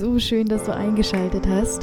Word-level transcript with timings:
So 0.00 0.18
schön, 0.18 0.48
dass 0.48 0.64
du 0.64 0.74
eingeschaltet 0.74 1.46
hast. 1.46 1.82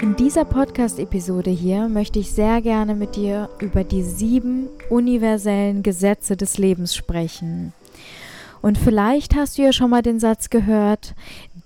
In 0.00 0.14
dieser 0.14 0.44
Podcast-Episode 0.44 1.50
hier 1.50 1.88
möchte 1.88 2.20
ich 2.20 2.30
sehr 2.30 2.62
gerne 2.62 2.94
mit 2.94 3.16
dir 3.16 3.48
über 3.58 3.82
die 3.82 4.04
sieben 4.04 4.68
universellen 4.88 5.82
Gesetze 5.82 6.36
des 6.36 6.58
Lebens 6.58 6.94
sprechen. 6.94 7.72
Und 8.62 8.78
vielleicht 8.78 9.34
hast 9.34 9.58
du 9.58 9.62
ja 9.62 9.72
schon 9.72 9.90
mal 9.90 10.02
den 10.02 10.20
Satz 10.20 10.48
gehört, 10.48 11.16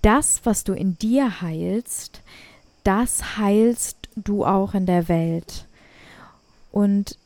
das, 0.01 0.41
was 0.45 0.65
du 0.65 0.73
in 0.73 0.97
dir 0.97 1.42
heilst, 1.42 2.23
das 2.83 3.37
heilst 3.37 3.98
du 4.17 4.47
auch 4.47 4.73
in 4.73 4.87
der 4.87 5.06
Welt. 5.06 5.67
Und 6.73 7.19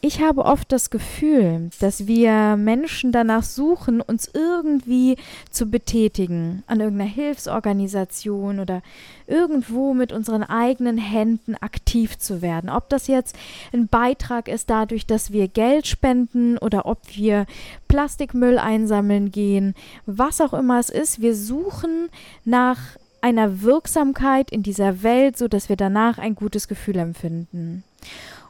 ich 0.00 0.22
habe 0.22 0.44
oft 0.44 0.70
das 0.70 0.90
Gefühl, 0.90 1.70
dass 1.80 2.06
wir 2.06 2.56
Menschen 2.56 3.10
danach 3.10 3.42
suchen, 3.42 4.00
uns 4.00 4.30
irgendwie 4.32 5.16
zu 5.50 5.66
betätigen, 5.66 6.62
an 6.68 6.80
irgendeiner 6.80 7.10
Hilfsorganisation 7.10 8.60
oder 8.60 8.82
irgendwo 9.26 9.94
mit 9.94 10.12
unseren 10.12 10.44
eigenen 10.44 10.98
Händen 10.98 11.56
aktiv 11.56 12.16
zu 12.16 12.42
werden. 12.42 12.70
Ob 12.70 12.88
das 12.90 13.08
jetzt 13.08 13.36
ein 13.72 13.88
Beitrag 13.88 14.46
ist 14.46 14.70
dadurch, 14.70 15.06
dass 15.06 15.32
wir 15.32 15.48
Geld 15.48 15.88
spenden 15.88 16.58
oder 16.58 16.86
ob 16.86 17.00
wir 17.16 17.46
Plastikmüll 17.88 18.58
einsammeln 18.58 19.32
gehen, 19.32 19.74
was 20.06 20.40
auch 20.40 20.54
immer 20.54 20.78
es 20.78 20.90
ist, 20.90 21.20
wir 21.20 21.34
suchen 21.34 22.08
nach 22.44 22.78
einer 23.20 23.62
Wirksamkeit 23.62 24.52
in 24.52 24.62
dieser 24.62 25.02
Welt, 25.02 25.36
so 25.36 25.48
dass 25.48 25.68
wir 25.68 25.76
danach 25.76 26.18
ein 26.18 26.36
gutes 26.36 26.68
Gefühl 26.68 26.98
empfinden. 26.98 27.82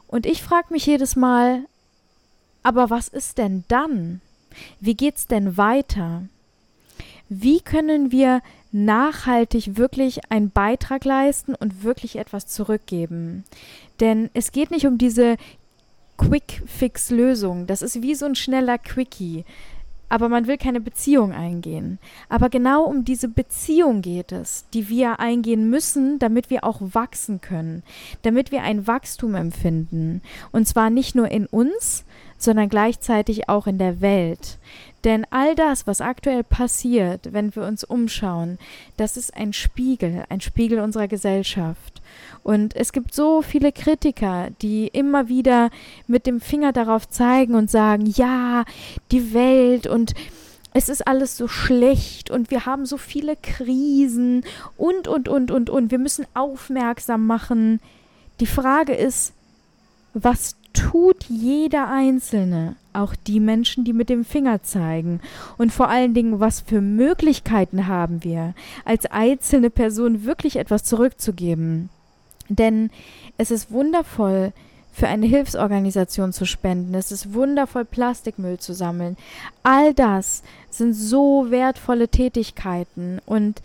Und 0.09 0.25
ich 0.25 0.41
frage 0.41 0.73
mich 0.73 0.87
jedes 0.87 1.15
Mal, 1.15 1.65
aber 2.63 2.89
was 2.89 3.07
ist 3.07 3.37
denn 3.37 3.63
dann? 3.67 4.21
Wie 4.79 4.95
geht's 4.95 5.27
denn 5.27 5.55
weiter? 5.55 6.23
Wie 7.29 7.61
können 7.61 8.11
wir 8.11 8.41
nachhaltig 8.71 9.77
wirklich 9.77 10.31
einen 10.31 10.49
Beitrag 10.49 11.05
leisten 11.05 11.53
und 11.53 11.83
wirklich 11.83 12.15
etwas 12.15 12.47
zurückgeben? 12.47 13.43
Denn 13.99 14.31
es 14.33 14.51
geht 14.51 14.71
nicht 14.71 14.87
um 14.87 14.97
diese 14.97 15.37
Quick-Fix-Lösung. 16.17 17.67
Das 17.67 17.83
ist 17.83 18.01
wie 18.01 18.15
so 18.15 18.25
ein 18.25 18.35
schneller 18.35 18.79
Quickie 18.79 19.45
aber 20.09 20.27
man 20.27 20.47
will 20.47 20.57
keine 20.57 20.81
Beziehung 20.81 21.31
eingehen. 21.31 21.99
Aber 22.27 22.49
genau 22.49 22.83
um 22.83 23.05
diese 23.05 23.27
Beziehung 23.27 24.01
geht 24.01 24.31
es, 24.31 24.65
die 24.73 24.89
wir 24.89 25.19
eingehen 25.19 25.69
müssen, 25.69 26.19
damit 26.19 26.49
wir 26.49 26.63
auch 26.63 26.81
wachsen 26.81 27.41
können, 27.41 27.83
damit 28.23 28.51
wir 28.51 28.63
ein 28.63 28.87
Wachstum 28.87 29.35
empfinden. 29.35 30.21
Und 30.51 30.67
zwar 30.67 30.89
nicht 30.89 31.15
nur 31.15 31.29
in 31.29 31.45
uns, 31.45 32.05
sondern 32.39 32.69
gleichzeitig 32.69 33.49
auch 33.49 33.67
in 33.67 33.77
der 33.77 34.01
Welt. 34.01 34.57
Denn 35.03 35.25
all 35.29 35.55
das, 35.55 35.85
was 35.87 36.01
aktuell 36.01 36.43
passiert, 36.43 37.31
wenn 37.31 37.55
wir 37.55 37.63
uns 37.63 37.83
umschauen, 37.83 38.57
das 38.97 39.15
ist 39.15 39.35
ein 39.35 39.53
Spiegel, 39.53 40.25
ein 40.29 40.41
Spiegel 40.41 40.79
unserer 40.79 41.07
Gesellschaft. 41.07 42.01
Und 42.43 42.75
es 42.75 42.91
gibt 42.91 43.13
so 43.13 43.41
viele 43.41 43.71
Kritiker, 43.71 44.49
die 44.61 44.87
immer 44.87 45.29
wieder 45.29 45.69
mit 46.07 46.25
dem 46.25 46.41
Finger 46.41 46.73
darauf 46.73 47.07
zeigen 47.07 47.55
und 47.55 47.69
sagen, 47.69 48.05
ja, 48.07 48.65
die 49.11 49.33
Welt 49.33 49.85
und 49.85 50.15
es 50.73 50.87
ist 50.87 51.07
alles 51.07 51.35
so 51.35 51.47
schlecht 51.47 52.29
und 52.29 52.51
wir 52.51 52.65
haben 52.65 52.85
so 52.85 52.97
viele 52.97 53.35
Krisen 53.35 54.43
und, 54.77 55.07
und, 55.07 55.27
und, 55.27 55.51
und, 55.51 55.69
und. 55.69 55.91
Wir 55.91 55.97
müssen 55.97 56.25
aufmerksam 56.33 57.25
machen. 57.25 57.79
Die 58.39 58.45
Frage 58.45 58.93
ist, 58.93 59.33
was 60.13 60.58
tut 60.79 61.25
jeder 61.25 61.89
Einzelne, 61.89 62.75
auch 62.93 63.15
die 63.15 63.39
Menschen, 63.39 63.83
die 63.83 63.93
mit 63.93 64.09
dem 64.09 64.23
Finger 64.23 64.63
zeigen? 64.63 65.19
Und 65.57 65.73
vor 65.73 65.89
allen 65.89 66.13
Dingen, 66.13 66.39
was 66.39 66.61
für 66.61 66.81
Möglichkeiten 66.81 67.87
haben 67.87 68.23
wir, 68.23 68.53
als 68.85 69.05
einzelne 69.05 69.69
Person 69.69 70.23
wirklich 70.23 70.55
etwas 70.55 70.83
zurückzugeben? 70.83 71.89
Denn 72.47 72.89
es 73.37 73.51
ist 73.51 73.71
wundervoll, 73.71 74.53
für 74.91 75.07
eine 75.07 75.27
Hilfsorganisation 75.27 76.33
zu 76.33 76.45
spenden. 76.45 76.93
Es 76.93 77.11
ist 77.11 77.33
wundervoll, 77.33 77.85
Plastikmüll 77.85 78.57
zu 78.57 78.73
sammeln. 78.73 79.17
All 79.63 79.93
das 79.93 80.43
sind 80.69 80.93
so 80.93 81.47
wertvolle 81.49 82.09
Tätigkeiten 82.09 83.19
und 83.25 83.61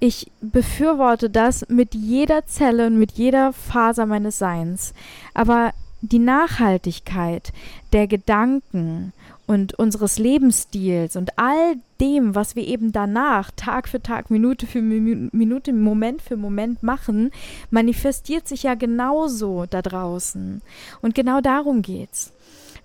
ich 0.00 0.30
befürworte 0.42 1.30
das 1.30 1.66
mit 1.68 1.94
jeder 1.94 2.46
Zelle 2.46 2.88
und 2.88 2.98
mit 2.98 3.12
jeder 3.12 3.54
Faser 3.54 4.04
meines 4.04 4.38
Seins. 4.38 4.92
Aber 5.32 5.72
die 6.08 6.18
Nachhaltigkeit 6.18 7.52
der 7.92 8.06
Gedanken 8.06 9.12
und 9.46 9.74
unseres 9.74 10.18
Lebensstils 10.18 11.16
und 11.16 11.38
all 11.38 11.76
dem, 12.00 12.34
was 12.34 12.56
wir 12.56 12.66
eben 12.66 12.92
danach 12.92 13.50
Tag 13.56 13.88
für 13.88 14.02
Tag, 14.02 14.30
Minute 14.30 14.66
für 14.66 14.80
Minute, 14.80 15.72
Moment 15.72 16.22
für 16.22 16.36
Moment 16.36 16.82
machen, 16.82 17.30
manifestiert 17.70 18.48
sich 18.48 18.62
ja 18.62 18.74
genauso 18.74 19.66
da 19.68 19.82
draußen. 19.82 20.62
Und 21.02 21.14
genau 21.14 21.40
darum 21.40 21.82
geht's. 21.82 22.32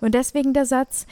Und 0.00 0.14
deswegen 0.14 0.52
der 0.52 0.66
Satz, 0.66 1.06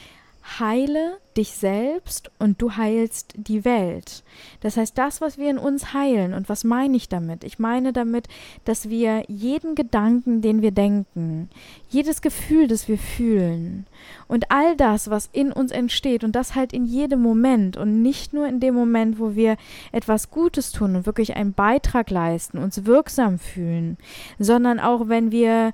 heile 0.59 1.17
dich 1.37 1.51
selbst 1.53 2.31
und 2.39 2.61
du 2.61 2.75
heilst 2.75 3.33
die 3.37 3.63
Welt. 3.63 4.23
Das 4.61 4.77
heißt, 4.77 4.97
das, 4.97 5.21
was 5.21 5.37
wir 5.37 5.49
in 5.49 5.57
uns 5.57 5.93
heilen, 5.93 6.33
und 6.33 6.49
was 6.49 6.63
meine 6.63 6.97
ich 6.97 7.07
damit? 7.07 7.43
Ich 7.43 7.59
meine 7.59 7.93
damit, 7.93 8.27
dass 8.65 8.89
wir 8.89 9.23
jeden 9.27 9.75
Gedanken, 9.75 10.41
den 10.41 10.61
wir 10.61 10.71
denken, 10.71 11.49
jedes 11.89 12.21
Gefühl, 12.21 12.67
das 12.67 12.87
wir 12.87 12.97
fühlen 12.97 13.85
und 14.27 14.51
all 14.51 14.75
das, 14.75 15.09
was 15.09 15.29
in 15.31 15.51
uns 15.51 15.71
entsteht, 15.71 16.23
und 16.23 16.35
das 16.35 16.55
halt 16.55 16.73
in 16.73 16.85
jedem 16.85 17.21
Moment 17.21 17.77
und 17.77 18.01
nicht 18.01 18.33
nur 18.33 18.47
in 18.47 18.59
dem 18.59 18.75
Moment, 18.75 19.19
wo 19.19 19.35
wir 19.35 19.55
etwas 19.91 20.31
Gutes 20.31 20.71
tun 20.71 20.95
und 20.95 21.05
wirklich 21.05 21.35
einen 21.35 21.53
Beitrag 21.53 22.09
leisten, 22.09 22.57
uns 22.57 22.85
wirksam 22.85 23.39
fühlen, 23.39 23.97
sondern 24.39 24.79
auch 24.79 25.07
wenn 25.07 25.31
wir 25.31 25.73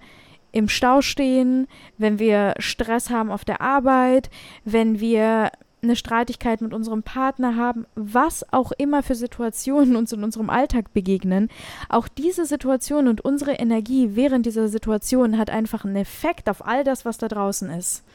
im 0.56 0.70
Stau 0.70 1.02
stehen, 1.02 1.68
wenn 1.98 2.18
wir 2.18 2.54
Stress 2.60 3.10
haben 3.10 3.30
auf 3.30 3.44
der 3.44 3.60
Arbeit, 3.60 4.30
wenn 4.64 5.02
wir 5.02 5.52
eine 5.84 5.98
Streitigkeit 5.98 6.62
mit 6.62 6.74
unserem 6.74 7.04
Partner 7.04 7.58
haben, 7.58 7.86
was 7.96 8.52
auch 8.54 8.72
immer 8.72 9.04
für 9.04 9.16
Situationen 9.16 9.98
uns 9.98 10.14
in 10.14 10.24
unserem 10.24 10.50
Alltag 10.50 10.94
begegnen, 10.94 11.50
auch 11.90 12.08
diese 12.08 12.46
Situation 12.46 13.10
und 13.10 13.20
unsere 13.20 13.52
Energie 13.52 14.12
während 14.14 14.46
dieser 14.46 14.70
Situation 14.70 15.38
hat 15.38 15.50
einfach 15.50 15.84
einen 15.84 15.98
Effekt 15.98 16.50
auf 16.50 16.66
all 16.66 16.86
das, 16.86 17.04
was 17.04 17.18
da 17.18 17.28
draußen 17.28 17.70
ist. 17.70 18.06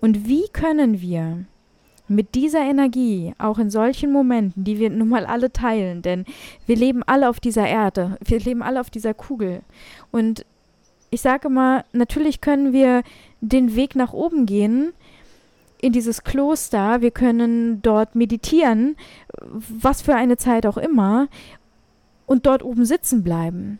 Und 0.00 0.26
wie 0.26 0.48
können 0.52 1.00
wir 1.00 1.44
mit 2.08 2.34
dieser 2.34 2.60
Energie, 2.60 3.34
auch 3.38 3.58
in 3.58 3.70
solchen 3.70 4.10
Momenten, 4.10 4.64
die 4.64 4.80
wir 4.80 4.90
nun 4.90 5.08
mal 5.08 5.26
alle 5.26 5.52
teilen, 5.52 6.02
denn 6.02 6.24
wir 6.66 6.76
leben 6.76 7.04
alle 7.04 7.28
auf 7.28 7.38
dieser 7.38 7.68
Erde, 7.68 8.18
wir 8.24 8.40
leben 8.40 8.62
alle 8.62 8.80
auf 8.80 8.90
dieser 8.90 9.14
Kugel. 9.14 9.62
Und 10.10 10.44
ich 11.16 11.22
sage 11.22 11.48
mal, 11.48 11.86
natürlich 11.92 12.42
können 12.42 12.74
wir 12.74 13.02
den 13.40 13.74
Weg 13.74 13.96
nach 13.96 14.12
oben 14.12 14.44
gehen 14.44 14.92
in 15.80 15.92
dieses 15.92 16.24
Kloster, 16.24 17.00
wir 17.00 17.10
können 17.10 17.80
dort 17.80 18.14
meditieren, 18.14 18.96
was 19.40 20.02
für 20.02 20.14
eine 20.14 20.36
Zeit 20.36 20.66
auch 20.66 20.76
immer, 20.76 21.28
und 22.26 22.44
dort 22.44 22.62
oben 22.62 22.84
sitzen 22.84 23.22
bleiben. 23.22 23.78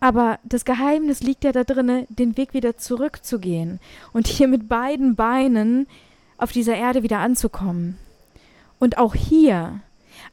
Aber 0.00 0.40
das 0.42 0.64
Geheimnis 0.64 1.22
liegt 1.22 1.44
ja 1.44 1.52
da 1.52 1.62
drin, 1.62 2.04
den 2.08 2.36
Weg 2.36 2.52
wieder 2.52 2.76
zurückzugehen 2.76 3.78
und 4.12 4.26
hier 4.26 4.48
mit 4.48 4.68
beiden 4.68 5.14
Beinen 5.14 5.86
auf 6.36 6.50
dieser 6.50 6.74
Erde 6.74 7.04
wieder 7.04 7.20
anzukommen. 7.20 7.96
Und 8.80 8.98
auch 8.98 9.14
hier 9.14 9.82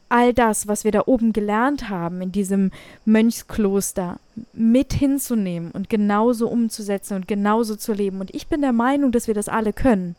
all 0.09 0.33
das, 0.33 0.67
was 0.67 0.83
wir 0.83 0.91
da 0.91 1.03
oben 1.05 1.33
gelernt 1.33 1.89
haben 1.89 2.21
in 2.21 2.31
diesem 2.31 2.71
Mönchskloster, 3.05 4.19
mit 4.53 4.93
hinzunehmen 4.93 5.71
und 5.71 5.89
genauso 5.89 6.49
umzusetzen 6.49 7.15
und 7.15 7.27
genauso 7.27 7.75
zu 7.75 7.93
leben. 7.93 8.19
Und 8.19 8.33
ich 8.33 8.47
bin 8.47 8.61
der 8.61 8.73
Meinung, 8.73 9.11
dass 9.11 9.27
wir 9.27 9.33
das 9.33 9.49
alle 9.49 9.73
können. 9.73 10.15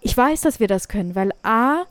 Ich 0.00 0.16
weiß, 0.16 0.42
dass 0.42 0.60
wir 0.60 0.68
das 0.68 0.88
können, 0.88 1.14
weil 1.14 1.32
A, 1.42 1.84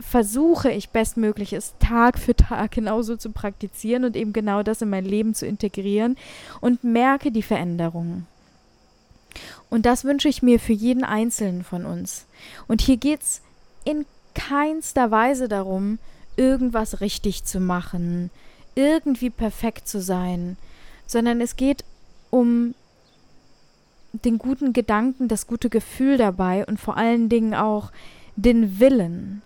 versuche 0.00 0.70
ich 0.70 0.90
bestmöglich 0.90 1.52
es 1.52 1.74
Tag 1.78 2.18
für 2.18 2.34
Tag 2.34 2.72
genauso 2.72 3.16
zu 3.16 3.30
praktizieren 3.30 4.04
und 4.04 4.16
eben 4.16 4.32
genau 4.32 4.62
das 4.62 4.82
in 4.82 4.90
mein 4.90 5.04
Leben 5.04 5.34
zu 5.34 5.46
integrieren 5.46 6.16
und 6.60 6.84
merke 6.84 7.30
die 7.30 7.42
Veränderungen. 7.42 8.26
Und 9.68 9.86
das 9.86 10.04
wünsche 10.04 10.28
ich 10.28 10.42
mir 10.42 10.58
für 10.58 10.72
jeden 10.72 11.04
Einzelnen 11.04 11.62
von 11.62 11.84
uns. 11.84 12.26
Und 12.66 12.80
hier 12.80 12.96
geht 12.96 13.20
es 13.22 13.42
in 13.84 14.04
keinster 14.48 15.10
Weise 15.10 15.48
darum, 15.48 15.98
irgendwas 16.36 17.00
richtig 17.00 17.44
zu 17.44 17.60
machen, 17.60 18.30
irgendwie 18.74 19.30
perfekt 19.30 19.86
zu 19.86 20.00
sein, 20.00 20.56
sondern 21.06 21.40
es 21.40 21.56
geht 21.56 21.84
um 22.30 22.74
den 24.12 24.38
guten 24.38 24.72
Gedanken, 24.72 25.28
das 25.28 25.46
gute 25.46 25.68
Gefühl 25.68 26.16
dabei 26.16 26.64
und 26.66 26.80
vor 26.80 26.96
allen 26.96 27.28
Dingen 27.28 27.54
auch 27.54 27.92
den 28.36 28.80
Willen, 28.80 29.42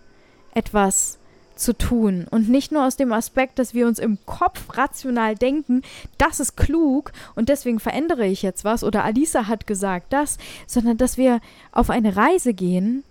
etwas 0.53 1.17
zu 1.55 1.73
tun. 1.77 2.25
Und 2.29 2.49
nicht 2.49 2.71
nur 2.71 2.85
aus 2.85 2.95
dem 2.95 3.11
Aspekt, 3.11 3.59
dass 3.59 3.73
wir 3.73 3.87
uns 3.87 3.99
im 3.99 4.17
Kopf 4.25 4.77
rational 4.77 5.35
denken, 5.35 5.81
das 6.17 6.39
ist 6.39 6.55
klug 6.55 7.11
und 7.35 7.49
deswegen 7.49 7.79
verändere 7.79 8.25
ich 8.25 8.41
jetzt 8.41 8.63
was 8.63 8.83
oder 8.83 9.03
Alisa 9.03 9.47
hat 9.47 9.67
gesagt 9.67 10.13
das, 10.13 10.37
sondern 10.67 10.97
dass 10.97 11.17
wir 11.17 11.41
auf 11.71 11.89
eine 11.89 12.15
Reise 12.15 12.53
gehen, 12.53 13.03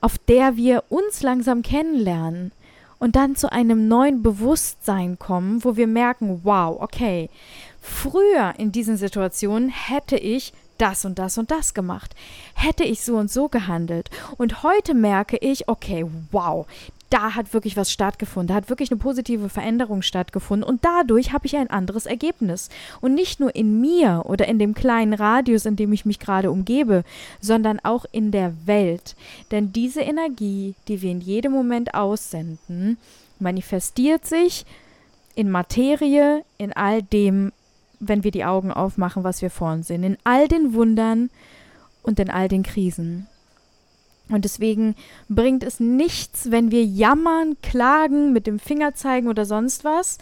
auf 0.00 0.18
der 0.18 0.56
wir 0.56 0.84
uns 0.88 1.22
langsam 1.22 1.62
kennenlernen 1.62 2.52
und 2.98 3.16
dann 3.16 3.34
zu 3.34 3.50
einem 3.50 3.88
neuen 3.88 4.22
Bewusstsein 4.22 5.18
kommen, 5.18 5.64
wo 5.64 5.76
wir 5.76 5.86
merken, 5.86 6.40
wow, 6.44 6.80
okay, 6.80 7.30
früher 7.80 8.54
in 8.58 8.72
diesen 8.72 8.96
Situationen 8.96 9.70
hätte 9.70 10.16
ich 10.16 10.52
das 10.78 11.04
und 11.04 11.18
das 11.18 11.36
und 11.38 11.50
das 11.50 11.74
gemacht. 11.74 12.14
Hätte 12.54 12.84
ich 12.84 13.02
so 13.02 13.16
und 13.16 13.30
so 13.30 13.48
gehandelt. 13.48 14.10
Und 14.38 14.62
heute 14.62 14.94
merke 14.94 15.36
ich, 15.36 15.68
okay, 15.68 16.06
wow, 16.30 16.66
da 17.10 17.34
hat 17.34 17.52
wirklich 17.52 17.76
was 17.76 17.90
stattgefunden, 17.90 18.48
da 18.48 18.54
hat 18.54 18.70
wirklich 18.70 18.90
eine 18.90 18.98
positive 18.98 19.48
Veränderung 19.48 20.00
stattgefunden 20.02 20.66
und 20.66 20.84
dadurch 20.84 21.32
habe 21.32 21.46
ich 21.46 21.56
ein 21.56 21.68
anderes 21.68 22.06
Ergebnis. 22.06 22.70
Und 23.00 23.14
nicht 23.14 23.40
nur 23.40 23.54
in 23.54 23.80
mir 23.80 24.22
oder 24.26 24.46
in 24.46 24.58
dem 24.58 24.74
kleinen 24.74 25.12
Radius, 25.12 25.66
in 25.66 25.76
dem 25.76 25.92
ich 25.92 26.06
mich 26.06 26.20
gerade 26.20 26.50
umgebe, 26.50 27.02
sondern 27.40 27.80
auch 27.80 28.06
in 28.12 28.30
der 28.30 28.54
Welt. 28.64 29.16
Denn 29.50 29.72
diese 29.72 30.00
Energie, 30.00 30.74
die 30.86 31.02
wir 31.02 31.10
in 31.10 31.20
jedem 31.20 31.52
Moment 31.52 31.94
aussenden, 31.94 32.96
manifestiert 33.40 34.24
sich 34.24 34.64
in 35.34 35.50
Materie, 35.50 36.44
in 36.58 36.72
all 36.72 37.02
dem, 37.02 37.52
wenn 37.98 38.24
wir 38.24 38.30
die 38.30 38.44
Augen 38.44 38.70
aufmachen, 38.70 39.24
was 39.24 39.42
wir 39.42 39.50
vor 39.50 39.72
uns 39.72 39.88
sehen, 39.88 40.04
in 40.04 40.16
all 40.22 40.46
den 40.46 40.74
Wundern 40.74 41.30
und 42.02 42.20
in 42.20 42.30
all 42.30 42.48
den 42.48 42.62
Krisen. 42.62 43.26
Und 44.30 44.44
deswegen 44.44 44.94
bringt 45.28 45.62
es 45.62 45.80
nichts, 45.80 46.50
wenn 46.50 46.70
wir 46.70 46.84
jammern, 46.84 47.56
klagen, 47.62 48.32
mit 48.32 48.46
dem 48.46 48.58
Finger 48.58 48.94
zeigen 48.94 49.28
oder 49.28 49.44
sonst 49.44 49.84
was. 49.84 50.18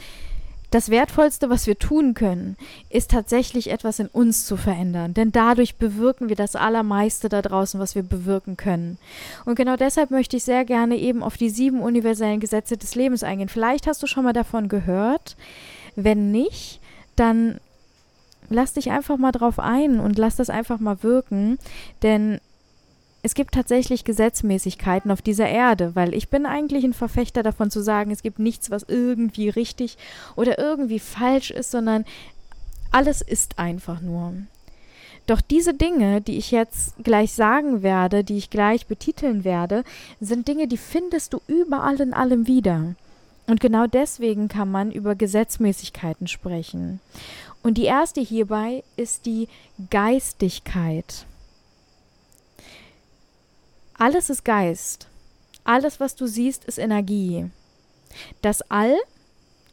Das 0.71 0.91
Wertvollste, 0.91 1.49
was 1.49 1.67
wir 1.67 1.79
tun 1.79 2.13
können, 2.13 2.59
ist 2.91 3.11
tatsächlich 3.11 3.71
etwas 3.71 4.01
in 4.01 4.07
uns 4.09 4.45
zu 4.45 4.59
verändern. 4.59 5.15
Denn 5.15 5.33
dadurch 5.33 5.77
bewirken 5.77 6.29
wir 6.29 6.37
das 6.37 6.57
Allermeiste 6.57 7.31
da 7.31 7.41
draußen, 7.41 7.81
was 7.81 7.95
wir 7.95 8.03
bewirken 8.03 8.59
können. 8.59 8.99
Und 9.47 9.55
genau 9.55 9.77
deshalb 9.77 10.11
möchte 10.11 10.37
ich 10.37 10.45
sehr 10.45 10.67
gerne 10.67 10.97
eben 10.97 11.23
auf 11.23 11.39
die 11.39 11.49
sieben 11.49 11.81
universellen 11.81 12.41
Gesetze 12.41 12.77
des 12.77 12.95
Lebens 12.95 13.23
eingehen. 13.23 13.49
Vielleicht 13.49 13.87
hast 13.87 14.03
du 14.03 14.07
schon 14.07 14.25
mal 14.25 14.35
davon 14.35 14.69
gehört. 14.69 15.37
Wenn 15.97 16.31
nicht, 16.31 16.81
dann 17.17 17.61
lass 18.51 18.75
dich 18.75 18.91
einfach 18.91 19.17
mal 19.17 19.33
drauf 19.33 19.59
ein 19.59 20.01
und 20.01 20.19
lass 20.19 20.37
das 20.37 20.51
einfach 20.51 20.81
mal 20.81 21.03
wirken. 21.03 21.59
Denn 22.03 22.41
es 23.23 23.35
gibt 23.35 23.55
tatsächlich 23.55 24.05
Gesetzmäßigkeiten 24.05 25.11
auf 25.11 25.23
dieser 25.23 25.49
Erde, 25.49 25.95
weil 25.95 26.15
ich 26.15 26.29
bin 26.29 26.47
eigentlich 26.47 26.85
ein 26.85 26.93
Verfechter 26.93 27.43
davon 27.43 27.71
zu 27.71 27.83
sagen, 27.83 28.11
es 28.11 28.23
gibt 28.23 28.39
nichts, 28.39 28.71
was 28.71 28.85
irgendwie 28.85 29.49
richtig 29.49 29.99
oder 30.37 30.59
irgendwie 30.59 31.01
falsch 31.01 31.51
ist, 31.51 31.71
sondern 31.71 32.05
alles 32.93 33.21
ist 33.21 33.59
einfach 33.59 34.01
nur. 34.01 34.35
Doch 35.27 35.41
diese 35.43 35.75
Dinge, 35.75 36.23
die 36.23 36.39
ich 36.39 36.53
jetzt 36.53 36.95
gleich 37.05 37.33
sagen 37.33 37.83
werde, 37.83 38.25
die 38.25 38.39
ich 38.39 38.49
gleich 38.49 38.87
betiteln 38.87 39.45
werde, 39.45 39.85
sind 40.21 40.49
Dinge, 40.49 40.69
die 40.69 40.79
findest 40.79 41.35
du 41.35 41.41
überall 41.47 42.01
in 42.01 42.15
allem 42.15 42.47
wieder. 42.47 42.95
Und 43.47 43.61
genau 43.61 43.87
deswegen 43.87 44.49
kann 44.49 44.71
man 44.71 44.91
über 44.91 45.15
Gesetzmäßigkeiten 45.15 46.29
sprechen. 46.29 47.01
Und 47.63 47.77
die 47.77 47.85
erste 47.85 48.21
hierbei 48.21 48.85
ist 48.97 49.27
die 49.27 49.49
Geistigkeit. 49.91 51.27
Alles 53.99 54.31
ist 54.31 54.45
Geist. 54.45 55.09
Alles, 55.65 55.99
was 55.99 56.15
du 56.15 56.27
siehst, 56.27 56.65
ist 56.65 56.79
Energie. 56.79 57.51
Das 58.43 58.63
All, 58.71 58.97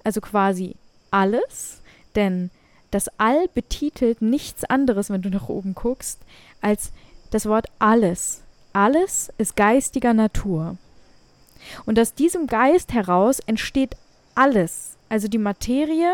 also 0.04 0.20
quasi 0.20 0.76
alles, 1.12 1.82
denn 2.16 2.50
das 2.90 3.08
All 3.20 3.48
betitelt 3.54 4.22
nichts 4.22 4.64
anderes, 4.64 5.10
wenn 5.10 5.22
du 5.22 5.30
nach 5.30 5.48
oben 5.48 5.76
guckst, 5.76 6.20
als 6.60 6.92
das 7.30 7.46
Wort 7.46 7.68
alles. 7.78 8.42
Alles 8.74 9.32
ist 9.38 9.56
geistiger 9.56 10.14
Natur. 10.14 10.78
Und 11.86 12.00
aus 12.00 12.14
diesem 12.14 12.48
Geist 12.48 12.94
heraus 12.94 13.40
entsteht 13.40 13.96
alles, 14.34 14.98
also 15.08 15.28
die 15.28 15.38
Materie 15.38 16.14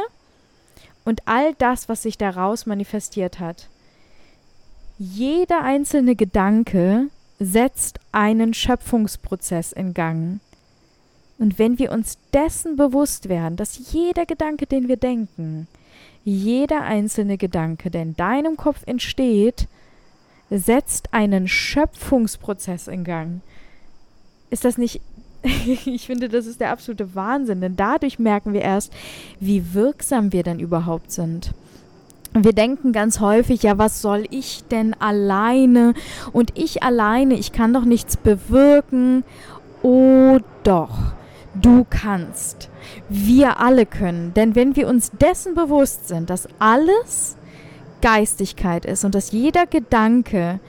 und 1.05 1.27
all 1.27 1.53
das, 1.55 1.89
was 1.89 2.03
sich 2.03 2.17
daraus 2.17 2.65
manifestiert 2.65 3.39
hat. 3.39 3.67
Jeder 4.99 5.61
einzelne 5.63 6.15
Gedanke 6.15 7.07
setzt 7.43 7.99
einen 8.11 8.53
Schöpfungsprozess 8.53 9.71
in 9.71 9.95
Gang. 9.95 10.39
Und 11.39 11.57
wenn 11.57 11.79
wir 11.79 11.91
uns 11.91 12.19
dessen 12.33 12.75
bewusst 12.75 13.29
werden, 13.29 13.55
dass 13.55 13.91
jeder 13.91 14.27
Gedanke, 14.27 14.67
den 14.67 14.88
wir 14.88 14.97
denken, 14.97 15.67
jeder 16.23 16.83
einzelne 16.83 17.38
Gedanke, 17.38 17.89
der 17.89 18.03
in 18.03 18.15
deinem 18.15 18.57
Kopf 18.57 18.83
entsteht, 18.85 19.67
setzt 20.51 21.15
einen 21.15 21.47
Schöpfungsprozess 21.47 22.88
in 22.88 23.03
Gang. 23.03 23.41
Ist 24.51 24.63
das 24.63 24.77
nicht, 24.77 25.01
ich 25.44 26.05
finde, 26.05 26.29
das 26.29 26.45
ist 26.45 26.61
der 26.61 26.69
absolute 26.69 27.15
Wahnsinn, 27.15 27.59
denn 27.59 27.75
dadurch 27.75 28.19
merken 28.19 28.53
wir 28.53 28.61
erst, 28.61 28.94
wie 29.39 29.73
wirksam 29.73 30.31
wir 30.31 30.44
denn 30.44 30.59
überhaupt 30.59 31.11
sind. 31.11 31.55
Wir 32.33 32.54
denken 32.54 32.94
ganz 32.94 33.19
häufig, 33.19 33.63
ja, 33.63 33.78
was 33.78 34.01
soll 34.01 34.24
ich 34.30 34.63
denn 34.72 34.94
alleine? 34.94 35.94
Und 36.31 36.57
ich 36.57 36.81
alleine, 36.81 37.33
ich 37.33 37.51
kann 37.51 37.74
doch 37.74 37.83
nichts 37.83 38.16
bewirken. 38.16 39.25
Oh 39.83 40.38
doch, 40.63 41.13
du 41.62 41.86
kannst. 41.89 42.69
Wir 43.10 43.60
alle 43.60 43.86
können. 43.86 44.33
Denn 44.33 44.56
wenn 44.56 44.78
wir 44.78 44.88
uns 44.88 45.12
dessen 45.12 45.56
bewusst 45.56 46.07
sind, 46.07 46.30
dass 46.30 46.48
alles 46.57 47.36
Geistigkeit 48.01 48.86
ist 48.86 49.04
und 49.04 49.13
dass 49.13 49.33
jeder 49.33 49.66
Gedanke 49.66 50.62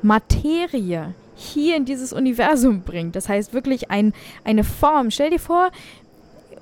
Materie 0.00 1.14
hier 1.34 1.76
in 1.76 1.84
dieses 1.84 2.14
Universum 2.14 2.80
bringt, 2.80 3.14
das 3.14 3.28
heißt 3.28 3.52
wirklich 3.52 3.90
ein, 3.90 4.14
eine 4.44 4.64
Form. 4.64 5.10
Stell 5.10 5.30
dir 5.30 5.38
vor, 5.38 5.70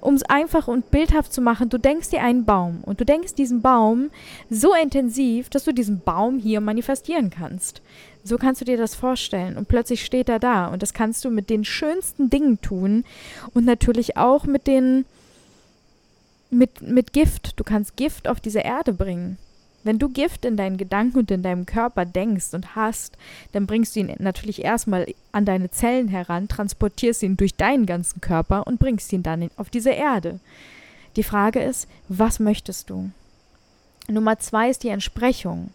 um 0.00 0.14
es 0.14 0.22
einfach 0.24 0.68
und 0.68 0.90
bildhaft 0.90 1.32
zu 1.32 1.40
machen, 1.40 1.68
du 1.68 1.78
denkst 1.78 2.10
dir 2.10 2.22
einen 2.22 2.44
Baum 2.44 2.82
und 2.84 3.00
du 3.00 3.04
denkst 3.04 3.34
diesen 3.34 3.62
Baum 3.62 4.10
so 4.50 4.74
intensiv, 4.74 5.48
dass 5.50 5.64
du 5.64 5.72
diesen 5.72 6.00
Baum 6.00 6.38
hier 6.38 6.60
manifestieren 6.60 7.30
kannst. 7.30 7.82
So 8.24 8.36
kannst 8.36 8.60
du 8.60 8.64
dir 8.64 8.76
das 8.76 8.94
vorstellen 8.94 9.56
und 9.56 9.68
plötzlich 9.68 10.04
steht 10.04 10.28
er 10.28 10.38
da 10.38 10.66
und 10.68 10.82
das 10.82 10.92
kannst 10.92 11.24
du 11.24 11.30
mit 11.30 11.50
den 11.50 11.64
schönsten 11.64 12.30
Dingen 12.30 12.60
tun 12.60 13.04
und 13.54 13.64
natürlich 13.64 14.16
auch 14.16 14.44
mit 14.44 14.66
den 14.66 15.04
mit, 16.50 16.82
mit 16.82 17.12
Gift. 17.12 17.58
Du 17.58 17.64
kannst 17.64 17.96
Gift 17.96 18.28
auf 18.28 18.40
diese 18.40 18.60
Erde 18.60 18.92
bringen. 18.92 19.38
Wenn 19.84 19.98
du 19.98 20.08
Gift 20.08 20.44
in 20.44 20.56
deinen 20.56 20.76
Gedanken 20.76 21.18
und 21.18 21.30
in 21.30 21.42
deinem 21.42 21.64
Körper 21.64 22.04
denkst 22.04 22.52
und 22.52 22.74
hast, 22.74 23.16
dann 23.52 23.66
bringst 23.66 23.94
du 23.94 24.00
ihn 24.00 24.14
natürlich 24.18 24.64
erstmal 24.64 25.06
an 25.32 25.44
deine 25.44 25.70
Zellen 25.70 26.08
heran, 26.08 26.48
transportierst 26.48 27.22
ihn 27.22 27.36
durch 27.36 27.54
deinen 27.54 27.86
ganzen 27.86 28.20
Körper 28.20 28.66
und 28.66 28.80
bringst 28.80 29.12
ihn 29.12 29.22
dann 29.22 29.50
auf 29.56 29.70
diese 29.70 29.90
Erde. 29.90 30.40
Die 31.16 31.22
Frage 31.22 31.60
ist, 31.60 31.88
was 32.08 32.38
möchtest 32.38 32.90
du? 32.90 33.10
Nummer 34.08 34.38
zwei 34.38 34.70
ist 34.70 34.82
die 34.82 34.88
Entsprechung. 34.88 35.70